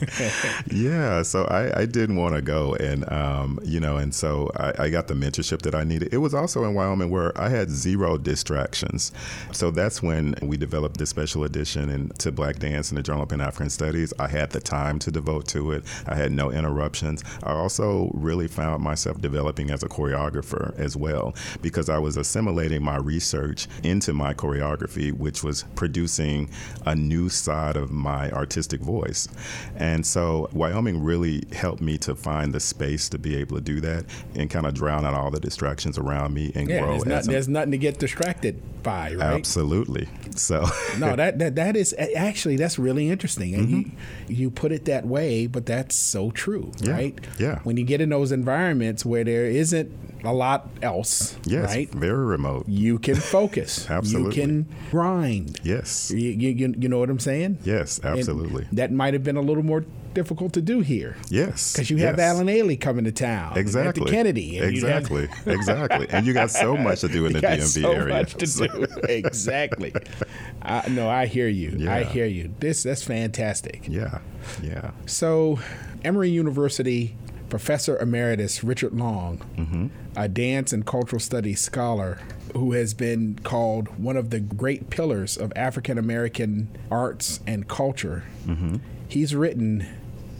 [0.70, 4.84] yeah, so I, I didn't want to go, and um, you know, and so I,
[4.84, 6.12] I, got the mentorship that I needed.
[6.12, 9.12] It was also in Wyoming where I had zero distractions,
[9.52, 13.28] so that's when we developed this special edition into Black Dance in the Journal of
[13.28, 14.12] Pan African Studies.
[14.18, 15.84] I had the time to devote to it.
[16.06, 17.22] I had no interruptions.
[17.42, 22.82] I also really found myself developing as a choreographer as well because I was assimilating
[22.82, 26.50] my research into my choreography, which was producing
[26.86, 29.28] a new side of my artistic voice.
[29.76, 33.62] And and so Wyoming really helped me to find the space to be able to
[33.62, 36.92] do that and kind of drown out all the distractions around me and yeah, grow.
[36.92, 39.34] There's, not, there's nothing to get distracted by, right?
[39.34, 40.08] Absolutely.
[40.36, 40.64] So
[40.98, 41.92] no, that, that that is
[42.26, 44.30] actually that's really interesting, and mm-hmm.
[44.30, 46.92] you you put it that way, but that's so true, yeah.
[46.92, 47.26] right?
[47.38, 47.60] Yeah.
[47.64, 49.92] When you get in those environments where there isn't
[50.24, 51.36] a lot else.
[51.44, 51.90] Yes, right?
[51.90, 52.68] very remote.
[52.68, 53.88] You can focus.
[53.88, 54.30] absolutely.
[54.30, 55.58] You can grind.
[55.64, 56.10] Yes.
[56.10, 57.58] You, you, you know what I'm saying?
[57.64, 58.66] Yes, absolutely.
[58.68, 61.16] And that might have been a little more difficult to do here.
[61.28, 61.72] Yes.
[61.72, 62.06] Because you yes.
[62.06, 63.56] have Alvin Ailey coming to town.
[63.56, 64.04] Exactly.
[64.04, 64.58] the Kennedy.
[64.58, 65.26] exactly.
[65.26, 65.48] Have...
[65.48, 66.06] exactly.
[66.10, 68.14] And you got so much to do in the DMV so area.
[68.14, 68.66] Much to so.
[68.66, 68.86] do.
[69.08, 69.92] exactly.
[70.62, 71.74] I, no, I hear you.
[71.76, 71.94] Yeah.
[71.94, 72.54] I hear you.
[72.60, 73.86] This that's fantastic.
[73.88, 74.18] Yeah.
[74.62, 74.90] Yeah.
[75.06, 75.58] So,
[76.04, 77.16] Emory University
[77.50, 79.86] Professor Emeritus Richard Long, mm-hmm.
[80.16, 82.18] a dance and cultural studies scholar
[82.54, 88.24] who has been called one of the great pillars of African American arts and culture.
[88.46, 88.76] Mm-hmm.
[89.08, 89.86] He's written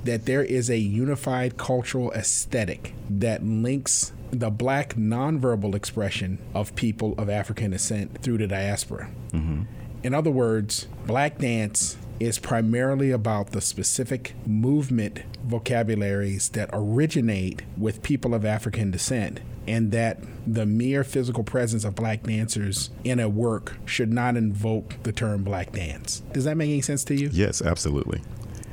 [0.04, 7.14] that there is a unified cultural aesthetic that links the black nonverbal expression of people
[7.18, 9.11] of African descent through the diaspora.
[9.33, 9.62] Mm-hmm.
[10.02, 18.02] In other words, black dance is primarily about the specific movement vocabularies that originate with
[18.02, 23.28] people of African descent, and that the mere physical presence of black dancers in a
[23.28, 26.20] work should not invoke the term black dance.
[26.32, 27.30] Does that make any sense to you?
[27.32, 28.20] Yes, absolutely.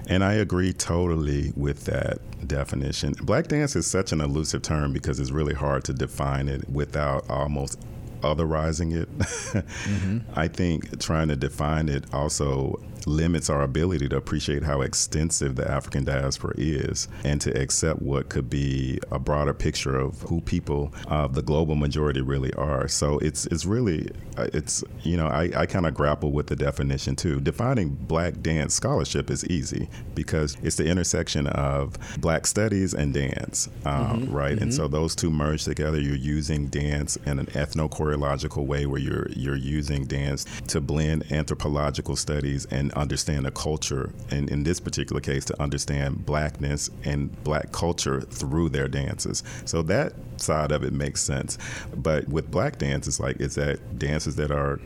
[0.10, 3.14] And I agree totally with that definition.
[3.22, 7.30] Black dance is such an elusive term because it's really hard to define it without
[7.30, 7.80] almost
[8.22, 9.18] otherizing it.
[9.20, 10.20] mm-hmm.
[10.36, 15.70] I think trying to define it also limits our ability to appreciate how extensive the
[15.70, 20.94] African diaspora is and to accept what could be a broader picture of who people
[21.08, 22.88] of the global majority really are.
[22.88, 27.16] So it's it's really it's you know I, I kind of grapple with the definition
[27.16, 27.40] too.
[27.40, 33.70] Defining black dance scholarship is easy because it's the intersection of black studies and dance,
[33.86, 34.36] um, mm-hmm.
[34.36, 34.56] right?
[34.56, 34.64] Mm-hmm.
[34.64, 34.94] And so mm-hmm.
[34.94, 36.00] those two merge together.
[36.00, 42.16] You're using dance in an ethno-choreological way where you're you're using dance to blend anthropological
[42.16, 47.72] studies and understand the culture, and in this particular case, to understand blackness and black
[47.72, 49.44] culture through their dances.
[49.66, 51.58] So that side of it makes sense.
[51.96, 54.80] But with black dance, it's like, is that dances that are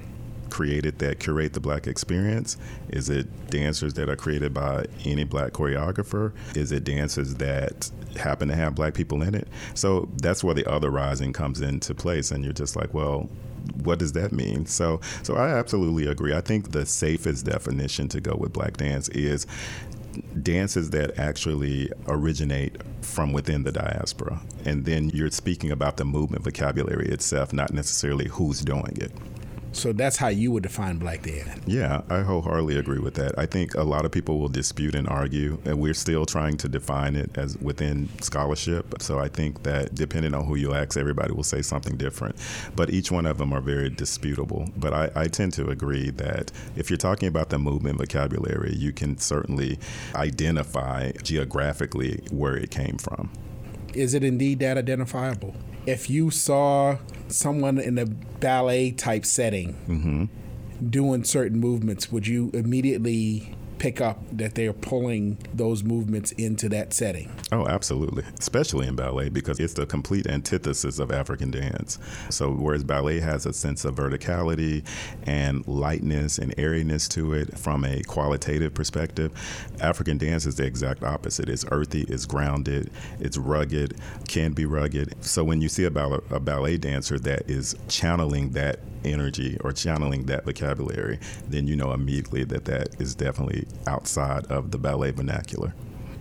[0.49, 2.57] created that curate the black experience?
[2.89, 6.33] Is it dancers that are created by any black choreographer?
[6.55, 9.47] Is it dancers that happen to have black people in it?
[9.73, 13.29] So that's where the otherizing comes into place, and you're just like, well,
[13.83, 14.65] what does that mean?
[14.65, 16.33] So, so I absolutely agree.
[16.33, 19.47] I think the safest definition to go with black dance is
[20.41, 24.41] dances that actually originate from within the diaspora.
[24.65, 29.11] And then you're speaking about the movement vocabulary itself, not necessarily who's doing it.
[29.73, 31.49] So that's how you would define black dance.
[31.65, 33.37] Yeah, I wholeheartedly agree with that.
[33.37, 36.67] I think a lot of people will dispute and argue, and we're still trying to
[36.67, 39.01] define it as within scholarship.
[39.01, 42.35] So I think that depending on who you ask, everybody will say something different.
[42.75, 44.69] But each one of them are very disputable.
[44.75, 48.91] But I, I tend to agree that if you're talking about the movement vocabulary, you
[48.91, 49.79] can certainly
[50.15, 53.29] identify geographically where it came from.
[53.93, 55.53] is it indeed that identifiable?
[55.85, 60.87] If you saw someone in a ballet type setting Mm-hmm.
[60.89, 66.93] doing certain movements, would you immediately pick up that they're pulling those movements into that
[66.93, 67.31] setting?
[67.51, 68.23] Oh, absolutely.
[68.37, 71.97] Especially in ballet because it's the complete antithesis of African dance.
[72.29, 74.85] So, whereas ballet has a sense of verticality
[75.23, 79.31] and lightness and airiness to it from a qualitative perspective,
[79.81, 81.49] African dance is the exact opposite.
[81.49, 83.95] It's earthy, it's grounded, it's rugged,
[84.27, 85.15] can be rugged.
[85.25, 89.71] So, when you see a, ball- a ballet dancer that is channeling that energy or
[89.71, 95.11] channeling that vocabulary, then you know immediately that that is definitely outside of the ballet
[95.11, 95.73] vernacular.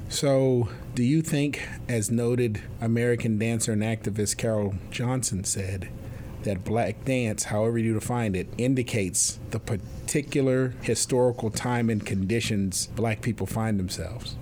[0.08, 5.88] So, do you think, as noted American dancer and activist Carole Johnson said,
[6.42, 13.22] that black dance, however you define it, indicates the particular historical time and conditions black
[13.22, 14.36] people find themselves?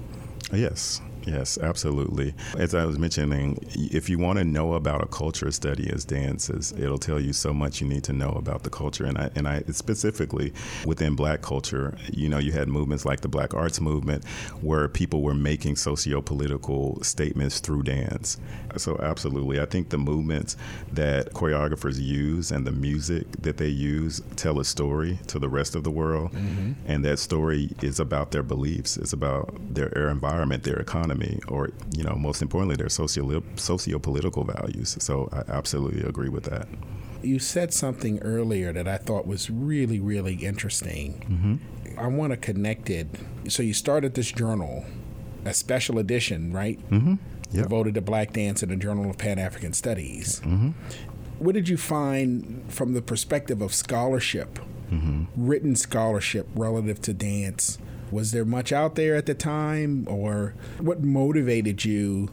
[0.52, 1.00] Yes.
[1.28, 2.34] Yes, absolutely.
[2.56, 6.72] As I was mentioning, if you want to know about a culture, study as dances.
[6.72, 9.04] It'll tell you so much you need to know about the culture.
[9.04, 10.52] And I, and I specifically
[10.86, 14.24] within black culture, you know, you had movements like the Black Arts Movement
[14.60, 18.38] where people were making socio-political statements through dance.
[18.76, 20.56] So absolutely, I think the movements
[20.92, 25.74] that choreographers use and the music that they use tell a story to the rest
[25.74, 26.32] of the world.
[26.32, 26.72] Mm-hmm.
[26.86, 31.17] And that story is about their beliefs, it's about their, their environment, their economy,
[31.48, 34.96] or, you know, most importantly, their socio socio-political values.
[35.00, 36.68] So I absolutely agree with that.
[37.22, 41.60] You said something earlier that I thought was really, really interesting.
[41.98, 43.08] I want to connect it.
[43.48, 44.84] So, you started this journal,
[45.44, 46.78] a special edition, right?
[46.90, 47.14] Mm-hmm.
[47.50, 47.62] Yep.
[47.64, 50.40] Devoted to black dance in the Journal of Pan African Studies.
[50.44, 50.70] Mm-hmm.
[51.38, 54.58] What did you find from the perspective of scholarship,
[54.90, 55.24] Mm-hmm.
[55.36, 57.78] written scholarship relative to dance?
[58.10, 62.28] Was there much out there at the time, or what motivated you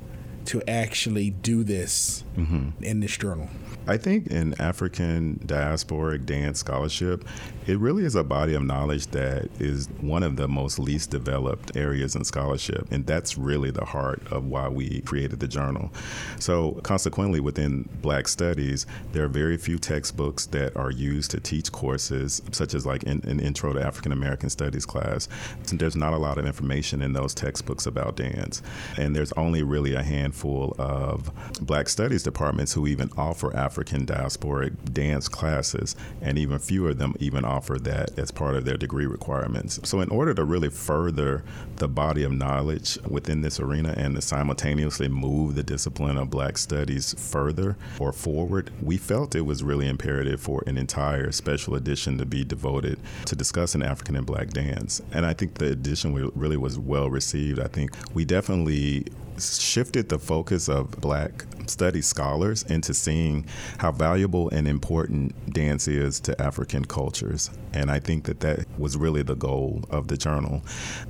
[0.46, 2.84] to actually do this Mm-hmm.
[2.84, 3.50] in this journal?
[3.88, 7.24] I think in African diasporic dance scholarship,
[7.68, 11.78] it really is a body of knowledge that is one of the most least developed
[11.78, 12.88] areas in scholarship.
[12.92, 15.92] And that's really the heart of why we created the journal.
[16.40, 21.72] So, consequently, within Black Studies, there are very few textbooks that are used to teach
[21.72, 25.28] courses, such as like in, an Intro to African American Studies class.
[25.66, 28.64] There's not a lot of information in those textbooks about dance.
[28.98, 34.94] And there's only really a handful of Black Studies departments who even offer African diasporic
[34.94, 39.06] dance classes, and even fewer of them even offer that as part of their degree
[39.06, 39.80] requirements.
[39.84, 41.44] So, in order to really further
[41.78, 46.58] the body of knowledge within this arena and to simultaneously move the discipline of Black
[46.58, 52.18] Studies further or forward, we felt it was really imperative for an entire special edition
[52.18, 55.02] to be devoted to discussing African and Black dance.
[55.12, 57.60] And I think the edition really was well received.
[57.60, 59.06] I think we definitely
[59.40, 63.46] shifted the focus of black study scholars into seeing
[63.80, 67.50] how valuable and important dance is to African cultures.
[67.74, 70.62] And I think that that was really the goal of the journal.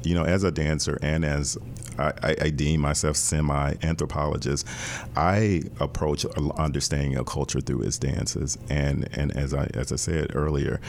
[0.03, 1.57] You know, as a dancer and as
[1.97, 4.67] I, I, I deem myself semi anthropologist,
[5.15, 6.25] I approach
[6.57, 8.57] understanding a culture through its dances.
[8.69, 10.79] And, and as, I, as I said earlier,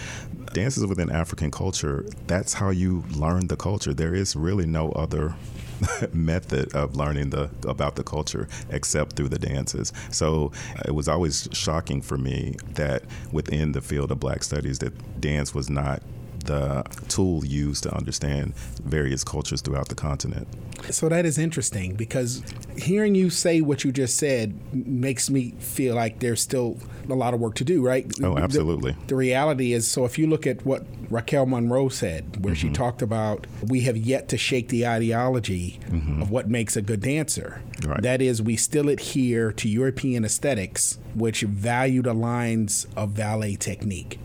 [0.53, 3.93] dances within African culture, that's how you learn the culture.
[3.93, 5.35] There is really no other
[6.13, 9.93] method of learning the about the culture except through the dances.
[10.11, 10.53] So
[10.85, 15.55] it was always shocking for me that within the field of black studies that dance
[15.55, 16.03] was not
[16.47, 18.55] the tool used to understand
[18.85, 20.47] various cultures throughout the continent.
[20.91, 22.43] So that is interesting because
[22.77, 26.79] hearing you say what you just said makes me feel like there's still
[27.09, 28.07] a lot of work to do, right?
[28.23, 28.93] Oh, absolutely.
[28.93, 32.67] The, the reality is so if you look at what Raquel Monroe said, where she
[32.67, 32.75] mm-hmm.
[32.75, 36.23] talked about we have yet to shake the ideology mm-hmm.
[36.23, 37.63] of what makes a good dancer.
[37.85, 38.03] Right.
[38.03, 44.19] That is, we still adhere to European aesthetics, which value the lines of ballet technique,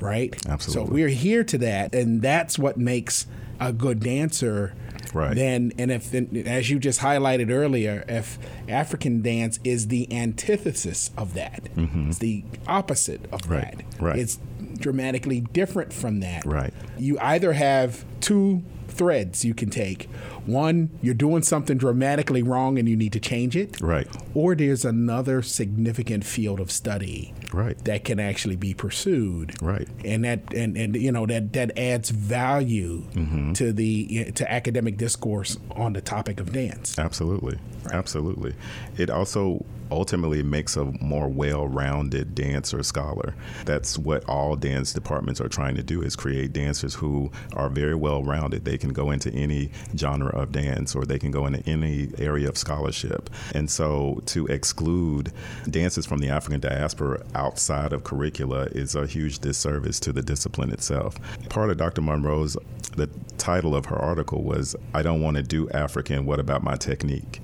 [0.00, 0.34] right?
[0.48, 0.86] Absolutely.
[0.88, 3.26] So we're here to that, and that's what makes
[3.58, 4.74] a good dancer
[5.14, 5.34] Right.
[5.34, 6.12] then and if
[6.46, 12.44] as you just highlighted earlier if african dance is the antithesis of that it's the
[12.66, 13.52] opposite of Mm-hmm.
[13.54, 14.18] Right, that right.
[14.18, 14.38] it's
[14.76, 16.74] dramatically different from that Right.
[16.98, 18.62] you either have two
[18.96, 20.08] threads you can take
[20.46, 24.06] one you're doing something dramatically wrong and you need to change it Right.
[24.34, 27.76] or there's another significant field of study Right.
[27.84, 29.88] that can actually be pursued Right.
[30.04, 33.52] and that and, and you know that that adds value Mm-hmm.
[33.54, 37.58] to the to academic discourse on the topic of dance Absolutely.
[37.92, 38.54] Absolutely.
[38.96, 43.34] It also ultimately makes a more well-rounded dancer scholar.
[43.64, 47.94] That's what all dance departments are trying to do is create dancers who are very
[47.94, 48.64] well-rounded.
[48.64, 52.48] They can go into any genre of dance or they can go into any area
[52.48, 53.30] of scholarship.
[53.54, 55.32] And so to exclude
[55.70, 60.72] dances from the African diaspora outside of curricula is a huge disservice to the discipline
[60.72, 61.16] itself.
[61.48, 62.00] Part of Dr.
[62.02, 62.56] Monroe's,
[62.96, 63.08] the
[63.38, 67.40] title of her article was, I don't want to do African, what about my technique?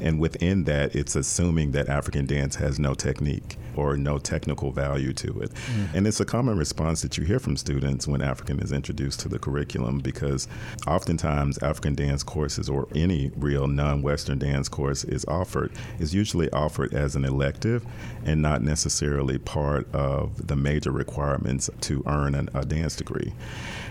[0.00, 5.12] And within that, it's assuming that African dance has no technique or no technical value
[5.12, 5.52] to it.
[5.52, 5.94] Mm.
[5.94, 9.28] And it's a common response that you hear from students when African is introduced to
[9.28, 10.48] the curriculum because
[10.86, 16.50] oftentimes African dance courses or any real non Western dance course is offered, is usually
[16.50, 17.84] offered as an elective
[18.24, 23.32] and not necessarily part of the major requirements to earn an, a dance degree.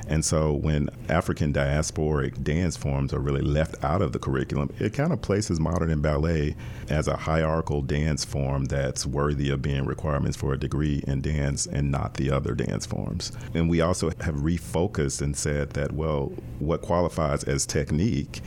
[0.07, 4.93] And so when African diasporic dance forms are really left out of the curriculum, it
[4.93, 6.55] kind of places modern and ballet
[6.89, 11.65] as a hierarchical dance form that's worthy of being requirements for a degree in dance
[11.65, 13.33] and not the other dance forms.
[13.53, 18.41] And we also have refocused and said that, well, what qualifies as technique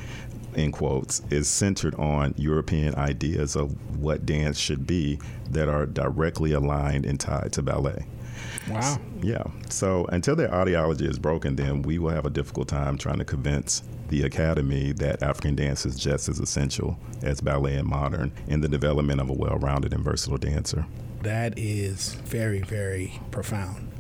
[0.55, 5.19] in quotes, is centered on European ideas of what dance should be
[5.51, 8.07] that are directly aligned and tied to ballet.
[8.69, 8.99] Wow.
[9.23, 9.45] Yeah.
[9.69, 13.25] So until their ideology is broken, then we will have a difficult time trying to
[13.25, 18.61] convince the academy that African dance is just as essential as ballet and modern in
[18.61, 20.87] the development of a well rounded and versatile dancer.
[21.23, 23.91] That is very, very profound.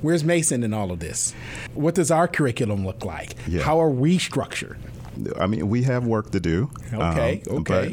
[0.00, 1.34] Where's Mason in all of this?
[1.74, 3.34] What does our curriculum look like?
[3.48, 3.62] Yeah.
[3.62, 4.78] How are we structured?
[5.38, 6.70] I mean, we have work to do.
[6.92, 7.92] Okay, um, okay.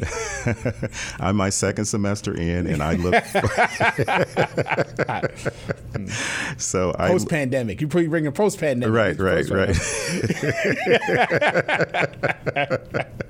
[1.20, 3.14] I'm my second semester in, and I look.
[6.58, 7.80] so I post pandemic.
[7.80, 8.94] You bring a post pandemic.
[8.94, 9.76] Right, right, right.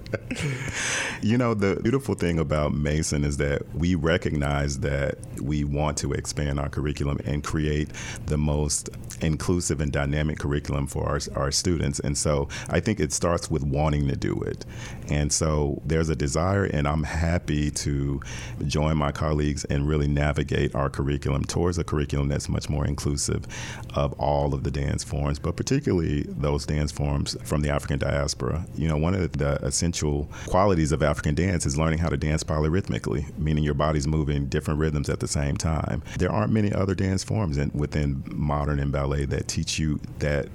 [1.23, 6.13] you know, the beautiful thing about Mason is that we recognize that we want to
[6.13, 7.89] expand our curriculum and create
[8.27, 11.99] the most inclusive and dynamic curriculum for our, our students.
[12.01, 14.65] And so I think it starts with wanting to do it.
[15.09, 18.21] And so there's a desire, and I'm happy to
[18.67, 23.47] join my colleagues and really navigate our curriculum towards a curriculum that's much more inclusive
[23.95, 28.67] of all of the dance forms, but particularly those dance forms from the African diaspora.
[28.77, 32.43] You know, one of the essential qualities of African dance is learning how to dance
[32.43, 36.03] polyrhythmically, meaning your body's moving different rhythms at the same time.
[36.19, 40.49] There aren't many other dance forms in, within modern and ballet that teach you that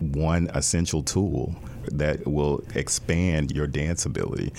[0.00, 1.54] one essential tool
[1.84, 4.52] that will expand your dance ability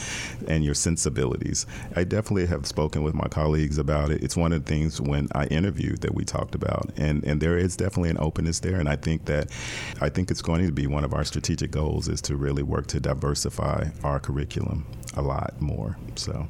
[0.48, 1.66] and your sensibilities.
[1.96, 4.24] I definitely have spoken with my colleagues about it.
[4.24, 7.58] It's one of the things when I interviewed that we talked about, and and there
[7.58, 8.80] is definitely an openness there.
[8.80, 9.52] And I think that
[10.00, 12.88] I think it's going to be one of our strategic goals is to really work
[12.88, 15.98] to diversify our curriculum a lot more.
[16.16, 16.48] So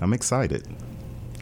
[0.00, 0.66] I'm excited.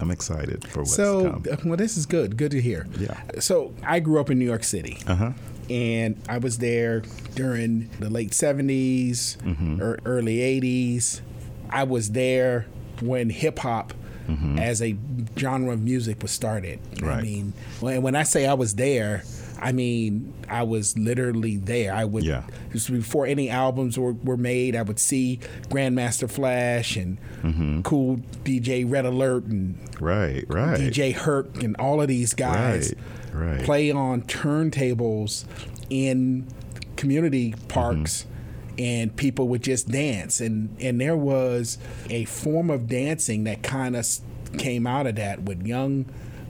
[0.00, 1.44] I'm excited for what's coming.
[1.44, 2.36] so, well, this is good.
[2.36, 2.86] Good to hear.
[3.00, 3.18] Yeah.
[3.40, 4.98] So, I grew up in New York City.
[5.08, 5.32] Uh huh
[5.70, 7.02] and I was there
[7.34, 9.82] during the late 70s mm-hmm.
[9.82, 11.20] or early 80s.
[11.70, 12.66] I was there
[13.00, 13.92] when hip hop
[14.26, 14.58] mm-hmm.
[14.58, 14.96] as a
[15.36, 16.80] genre of music was started.
[17.00, 17.18] Right.
[17.18, 19.22] I mean, when, when I say I was there,
[19.60, 21.92] I mean, I was literally there.
[21.92, 22.44] I would, yeah.
[22.70, 27.82] before any albums were, were made, I would see Grandmaster Flash and mm-hmm.
[27.82, 30.78] Kool DJ Red Alert and right, right.
[30.78, 32.94] DJ Herc and all of these guys.
[32.94, 33.04] Right
[33.38, 33.64] right.
[33.64, 35.44] play on turntables
[35.90, 36.46] in
[36.96, 38.22] community parks.
[38.22, 38.34] Mm-hmm.
[38.80, 41.78] And people would just dance, and and there was
[42.10, 44.06] a form of dancing that kind of
[44.56, 46.06] came out of that with young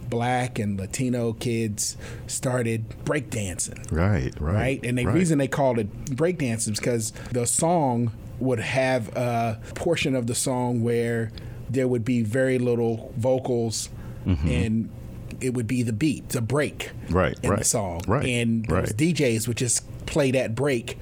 [0.08, 3.90] black and Latino kids started breakdancing.
[3.90, 4.54] Right, right.
[4.54, 4.80] Right.
[4.84, 5.14] And the right.
[5.14, 10.34] reason they called it breakdancing is because the song would have a portion of the
[10.34, 11.30] song where
[11.68, 13.90] there would be very little vocals
[14.26, 14.48] mm-hmm.
[14.48, 14.90] and
[15.40, 18.02] it would be the beat, the break right, in right, the song.
[18.06, 18.96] Right, and those right.
[18.96, 20.98] DJs would just play that break.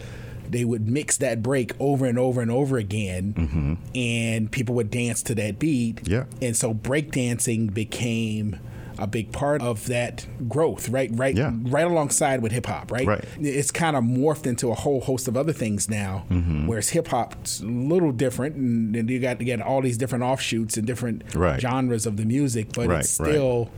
[0.49, 3.75] They would mix that break over and over and over again, mm-hmm.
[3.97, 6.07] and people would dance to that beat.
[6.07, 6.25] Yeah.
[6.41, 8.61] And so breakdancing became
[8.99, 11.11] a big part of that growth, right?
[11.13, 11.53] Right, yeah.
[11.55, 13.07] right alongside with hip hop, right?
[13.07, 13.25] Right.
[13.39, 16.25] It's kind of morphed into a whole host of other things now.
[16.31, 16.67] Mm-hmm.
[16.67, 20.25] Whereas hip hop's a little different, and, and, you got to get all these different
[20.25, 21.61] offshoots and different right.
[21.61, 23.71] genres of the music, but right, it's still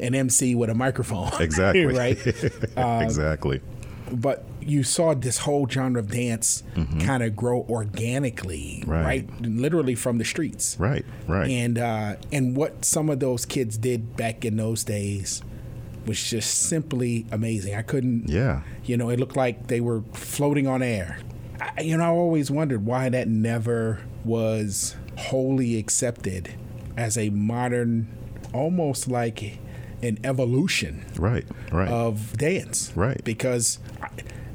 [0.00, 1.30] an MC with a microphone.
[1.40, 1.86] Exactly.
[1.94, 2.76] right.
[2.76, 3.60] Um, exactly.
[4.10, 7.00] But you saw this whole genre of dance mm-hmm.
[7.00, 9.04] kind of grow organically, right.
[9.04, 9.40] right.
[9.40, 10.76] Literally from the streets.
[10.78, 11.04] Right.
[11.26, 11.50] Right.
[11.50, 15.42] And uh, and what some of those kids did back in those days
[16.06, 17.74] was just simply amazing.
[17.74, 18.28] I couldn't.
[18.28, 18.62] Yeah.
[18.84, 21.18] You know, it looked like they were floating on air.
[21.60, 26.54] I, you know, I always wondered why that never was wholly accepted
[26.96, 28.08] as a modern,
[28.52, 29.58] almost like
[30.04, 33.78] an evolution right right of dance right because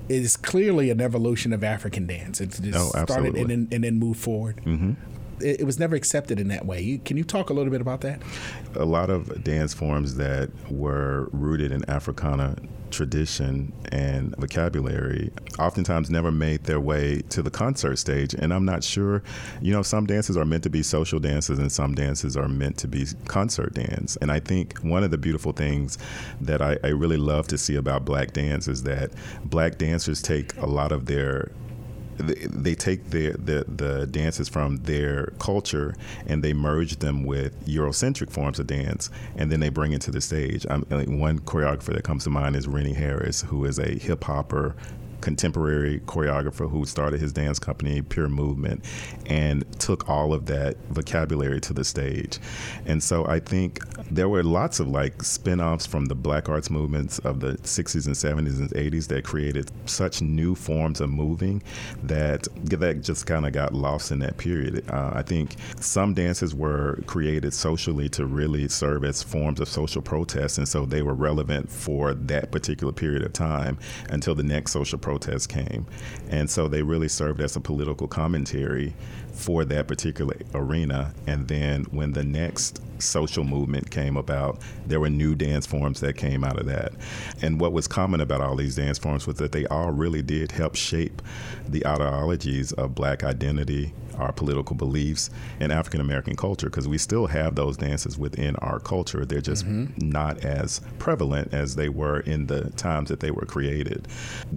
[0.08, 2.42] it is clearly an evolution of African dance.
[2.42, 4.60] It just Oh, started and then, and then moved forward.
[4.66, 4.94] Mm-hmm.
[5.40, 7.00] It, it was never accepted in that way.
[7.06, 8.20] Can you talk a little bit about that?
[8.76, 12.56] a lot of dance forms that were rooted in Africana
[12.92, 18.34] tradition and vocabulary oftentimes never made their way to the concert stage.
[18.34, 19.24] And I'm not sure,
[19.62, 22.78] you know, some dances are meant to be social dances and some dances are meant
[22.78, 24.18] to be concert dance.
[24.18, 25.98] And I think one of the beautiful things
[26.42, 29.12] that I, I really love to see about black dance is that
[29.44, 31.52] black dancers take a lot of their
[32.20, 35.96] they, take their the, the dances from their culture
[36.26, 40.12] and they merge them with Eurocentric forms of dance, and then they bring it to
[40.12, 40.66] the stage.
[40.70, 44.24] I'm, like one choreographer that comes to mind is Rennie Harris, who is a hip
[44.24, 44.76] hopper.
[45.22, 48.84] Contemporary choreographer who started his dance company, Pure Movement,
[49.26, 52.40] and took all of that vocabulary to the stage.
[52.86, 53.80] And so I think
[54.12, 58.06] there were lots of like spin offs from the black arts movements of the 60s
[58.06, 61.62] and 70s and 80s that created such new forms of moving
[62.04, 64.90] that that just kind of got lost in that period.
[64.90, 70.02] Uh, I think some dances were created socially to really serve as forms of social
[70.02, 73.78] protest, and so they were relevant for that particular period of time
[74.10, 75.09] until the next social protest
[75.48, 75.86] came.
[76.30, 78.94] And so they really served as a political commentary
[79.34, 81.14] for that particular arena.
[81.26, 86.18] And then when the next social movement came about, there were new dance forms that
[86.18, 86.92] came out of that.
[87.42, 90.52] And what was common about all these dance forms was that they all really did
[90.52, 91.22] help shape
[91.68, 97.28] the ideologies of black identity, our political beliefs, and African American culture, because we still
[97.28, 99.26] have those dances within our culture.
[99.26, 104.08] They're just not as prevalent as they were in the times that they were created.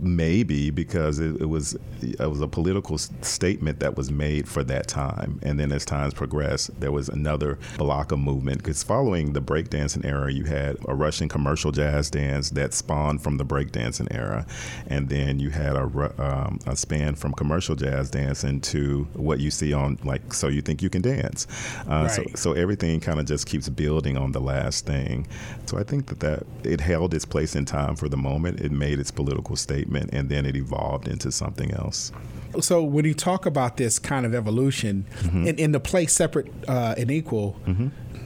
[0.00, 4.64] Maybe because it, it was it was a political s- statement that was made for
[4.64, 8.58] that time, and then as times progressed, there was another block of movement.
[8.58, 13.36] Because following the breakdancing era, you had a Russian commercial jazz dance that spawned from
[13.38, 14.46] the breakdancing era,
[14.86, 15.84] and then you had a,
[16.18, 20.62] um, a span from commercial jazz dance into what you see on like So You
[20.62, 21.46] Think You Can Dance.
[21.88, 22.38] Uh, so, Right.
[22.38, 25.26] so everything kind of just keeps building on the last thing.
[25.66, 28.60] So I think that, that it held its place in time for the moment.
[28.60, 32.12] It made its political statement, and then it evolved into something else.
[32.60, 35.46] So when you talk about this kind of evolution Mm-hmm.
[35.46, 37.56] in, in the play separate uh, and equal,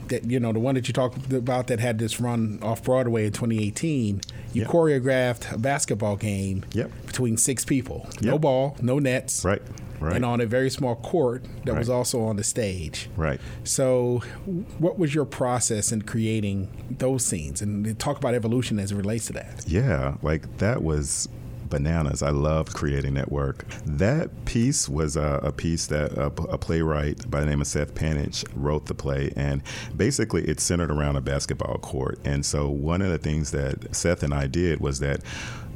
[0.09, 3.25] that you know the one that you talked about that had this run off Broadway
[3.27, 4.21] in 2018,
[4.53, 4.71] you Yep.
[4.71, 6.91] choreographed a basketball game Yep.
[7.05, 9.61] between six people, no ball, no nets, Right.
[9.99, 10.15] Right.
[10.15, 13.09] and on a very small court that was also on the stage.
[13.17, 13.39] Right.
[13.63, 14.21] So,
[14.77, 16.67] what was your process in creating
[16.99, 17.61] those scenes?
[17.63, 19.63] And talk about evolution as it relates to that.
[19.67, 21.27] Yeah, like that was
[21.69, 22.21] bananas.
[22.21, 23.65] I loved creating that work.
[23.85, 27.95] That piece was a, a piece that a, a playwright by the name of Seth
[27.95, 29.61] Panitch wrote the play, and
[29.95, 32.19] basically it's centered around a basketball court.
[32.25, 35.21] And so one of the things that Seth and I did was that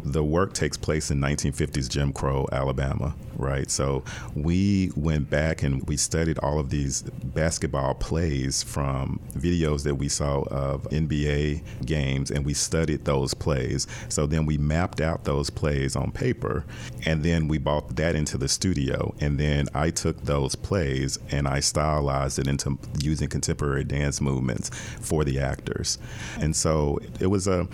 [0.03, 3.69] the work takes place in 1950s Jim Crow, Alabama, right?
[3.69, 4.03] So
[4.35, 10.09] we went back and we studied all of these basketball plays from videos that we
[10.09, 13.87] saw of NBA games, and we studied those plays.
[14.09, 16.65] So then we mapped out those plays on paper,
[17.05, 19.13] and then we brought that into the studio.
[19.19, 24.69] And then I took those plays and I stylized it into using contemporary dance movements
[24.99, 25.97] for the actors.
[26.39, 27.67] And so it was a,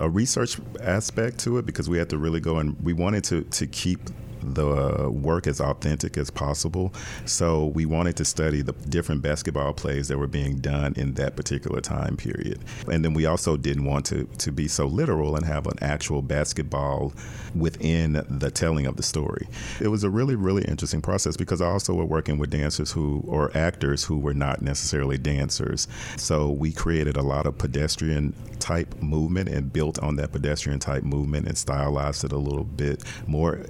[0.00, 3.42] a research aspect to it because we had to really go and we wanted to,
[3.42, 4.00] to keep
[4.42, 6.92] the uh, work as authentic as possible.
[7.24, 11.36] So we wanted to study the different basketball plays that were being done in that
[11.36, 12.60] particular time period.
[12.90, 16.22] And then we also didn't want to, to be so literal and have an actual
[16.22, 17.12] basketball
[17.54, 19.48] within the telling of the story.
[19.80, 23.24] It was a really, really interesting process because I also were working with dancers who,
[23.26, 25.88] or actors who were not necessarily dancers.
[26.16, 31.02] So we created a lot of pedestrian type movement and built on that pedestrian type
[31.02, 33.60] movement and stylized it a little bit more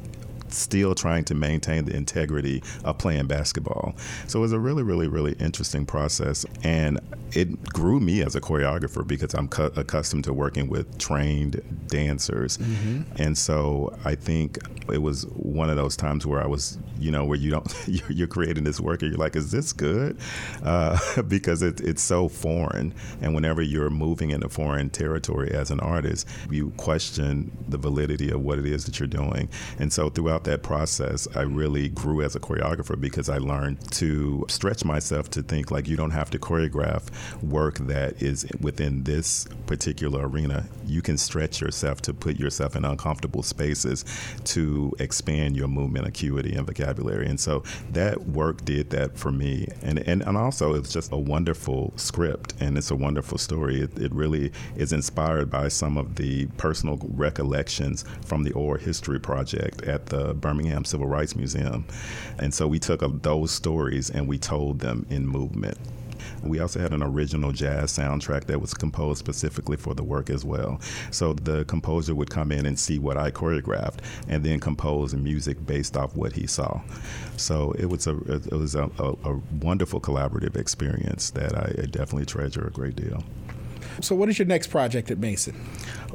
[0.53, 3.95] still trying to maintain the integrity of playing basketball.
[4.27, 6.45] So it was a really, really, really interesting process.
[6.63, 7.01] And
[7.33, 12.59] it grew me as a choreographer because I'm cu- accustomed to working with trained dancers.
[13.17, 14.59] And so I think
[14.93, 18.11] it was one of those times where I was, you know, where you don't, you're,
[18.11, 20.19] you're creating this work and you're like, is this good?
[20.63, 20.99] Uh,
[21.29, 22.95] because it, it's so foreign.
[23.21, 28.41] And whenever you're moving into foreign territory as an artist, you question the validity of
[28.41, 29.49] what it is that you're doing.
[29.79, 33.79] And so throughout throughout that process, I really grew as a choreographer because I learned
[33.93, 37.03] to stretch myself to think like you don't have to choreograph
[37.43, 40.67] work that is within this particular arena.
[40.87, 44.05] You can stretch yourself to put yourself in uncomfortable spaces
[44.45, 47.27] to expand your movement acuity and vocabulary.
[47.27, 47.63] And so
[47.93, 49.69] that work did that for me.
[49.83, 53.81] And, and, and also, it's just a wonderful script and it's a wonderful story.
[53.81, 59.21] It, it really is inspired by some of the personal recollections from the Oral History
[59.21, 61.85] Project at the Birmingham Civil Rights Museum.
[62.39, 65.79] And so we took those stories and we told them in movement.
[66.43, 70.45] We also had an original jazz soundtrack that was composed specifically for the work as
[70.45, 70.81] well.
[71.11, 75.65] So the composer would come in and see what I choreographed and then compose music
[75.67, 76.81] based off what he saw.
[77.37, 82.27] So it was a it was a, a, a wonderful collaborative experience that I definitely
[82.27, 83.23] treasure a great deal.
[84.03, 85.55] So, what is your next project at Mason?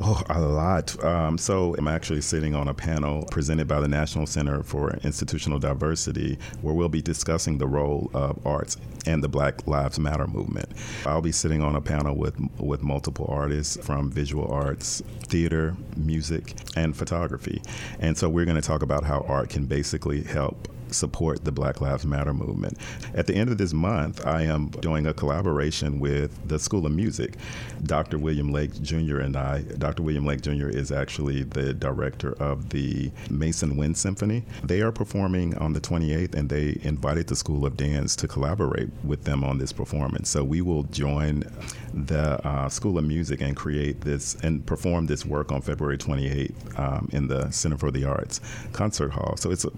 [0.02, 1.04] Oh, a lot.
[1.04, 5.60] Um, so, I'm actually sitting on a panel presented by the National Center for Institutional
[5.60, 10.70] Diversity where we'll be discussing the role of arts and the Black Lives Matter movement.
[11.06, 16.56] I'll be sitting on a panel with, with multiple artists from visual arts, theater, music,
[16.76, 17.62] and photography.
[18.00, 21.82] And so, we're going to talk about how art can basically help support the Black
[21.82, 22.78] Lives Matter movement.
[23.14, 26.92] At the end of this month, I am doing a collaboration with the School of
[26.92, 27.36] Music.
[27.84, 28.18] Dr.
[28.18, 29.20] William Lake Jr.
[29.20, 30.04] and I, Dr.
[30.04, 30.70] William Lake Jr.
[30.70, 34.44] is actually the director of the Mason Wind Symphony.
[34.64, 38.90] They are performing on the 28th, and they invited the School of Dance to collaborate
[39.04, 40.30] with them on this performance.
[40.30, 41.44] So we will join
[41.94, 46.80] the uh, School of Music and create this and perform this work on February 28th
[46.80, 48.42] um, in the Center for the Arts
[48.74, 49.36] concert hall.
[49.38, 49.72] So it's a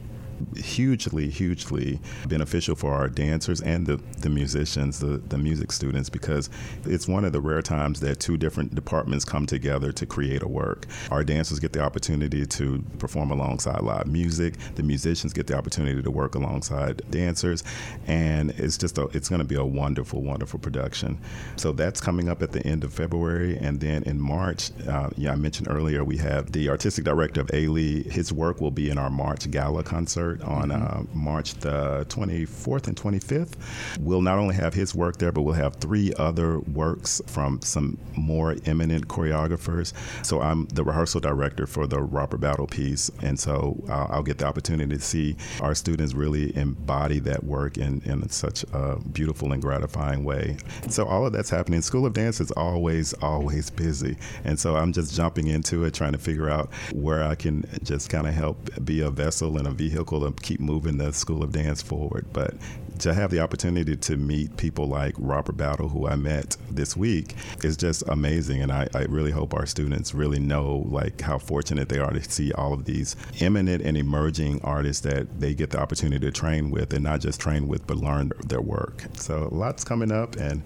[0.55, 6.49] hugely, hugely beneficial for our dancers and the, the musicians, the, the music students, because
[6.85, 10.47] it's one of the rare times that two different departments come together to create a
[10.47, 10.85] work.
[11.11, 16.01] Our dancers get the opportunity to perform alongside live music, the musicians get the opportunity
[16.01, 17.63] to work alongside dancers,
[18.07, 21.17] and it's just a, it's going to be a wonderful, wonderful production.
[21.55, 25.31] So that's coming up at the end of February, and then in March, uh, yeah,
[25.31, 28.09] I mentioned earlier, we have the artistic director of Ailey.
[28.11, 30.99] His work will be in our March gala concert concert on mm-hmm.
[30.99, 33.53] uh, March the 24th and 25th.
[33.99, 37.97] We'll not only have his work there, but we'll have three other works from some
[38.15, 39.93] more eminent choreographers.
[40.25, 44.37] So I'm the rehearsal director for the Robert Battle piece, and so I'll, I'll get
[44.39, 49.53] the opportunity to see our students really embody that work in, in such a beautiful
[49.53, 50.57] and gratifying way.
[50.89, 51.81] So all of that's happening.
[51.81, 54.17] School of Dance is always, always busy.
[54.43, 58.09] And so I'm just jumping into it, trying to figure out where I can just
[58.09, 61.51] kind of help be a vessel and a vehicle to keep moving the School of
[61.51, 62.27] Dance forward.
[62.33, 62.55] But
[62.99, 67.35] to have the opportunity to meet people like Robert Battle, who I met this week,
[67.63, 68.61] is just amazing.
[68.61, 72.23] And I, I, really hope our students really know like how fortunate they are to
[72.23, 76.71] see all of these eminent and emerging artists that they get the opportunity to train
[76.71, 79.03] with, and not just train with, but learn their work.
[79.15, 80.63] So lots coming up, and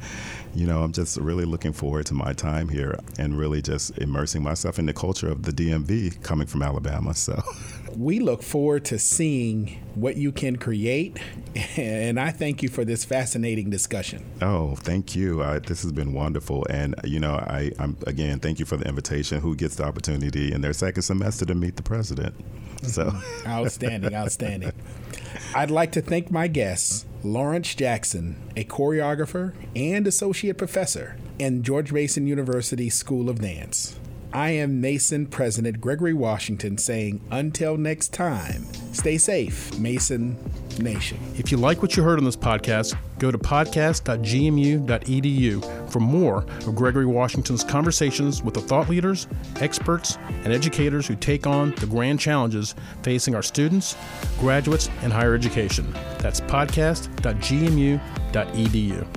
[0.54, 4.44] you know, I'm just really looking forward to my time here and really just immersing
[4.44, 7.14] myself in the culture of the DMV coming from Alabama.
[7.14, 7.42] So.
[7.98, 11.20] we look forward to seeing what you can create.
[11.78, 14.26] And I thank you for this fascinating discussion.
[14.42, 15.44] Oh, thank you.
[15.44, 16.66] I, this has been wonderful.
[16.70, 19.42] And, you know, I, I'm, again, thank you for the invitation.
[19.42, 22.38] Who gets the opportunity in their second semester to meet the president?
[22.38, 22.88] Mm-hmm.
[22.88, 23.14] So,
[23.48, 24.72] outstanding, outstanding.
[25.56, 31.92] I'd like to thank my guests, Lawrence Jackson, a choreographer and associate professor in George
[31.92, 34.00] Mason University School of Dance.
[34.34, 38.64] I am Mason President Gregory Washington saying, until next time,
[38.94, 40.38] stay safe, Mason
[40.80, 41.20] Nation.
[41.36, 46.76] If you like what you heard on this podcast, go to podcast.gmu.edu for more of
[46.76, 49.28] Gregory Washington's conversations with the thought leaders,
[49.60, 52.74] experts, and educators who take on the grand challenges
[53.04, 53.98] facing our students,
[54.40, 55.92] graduates, and higher education.
[56.20, 59.08] That's podcast.gmu.edu.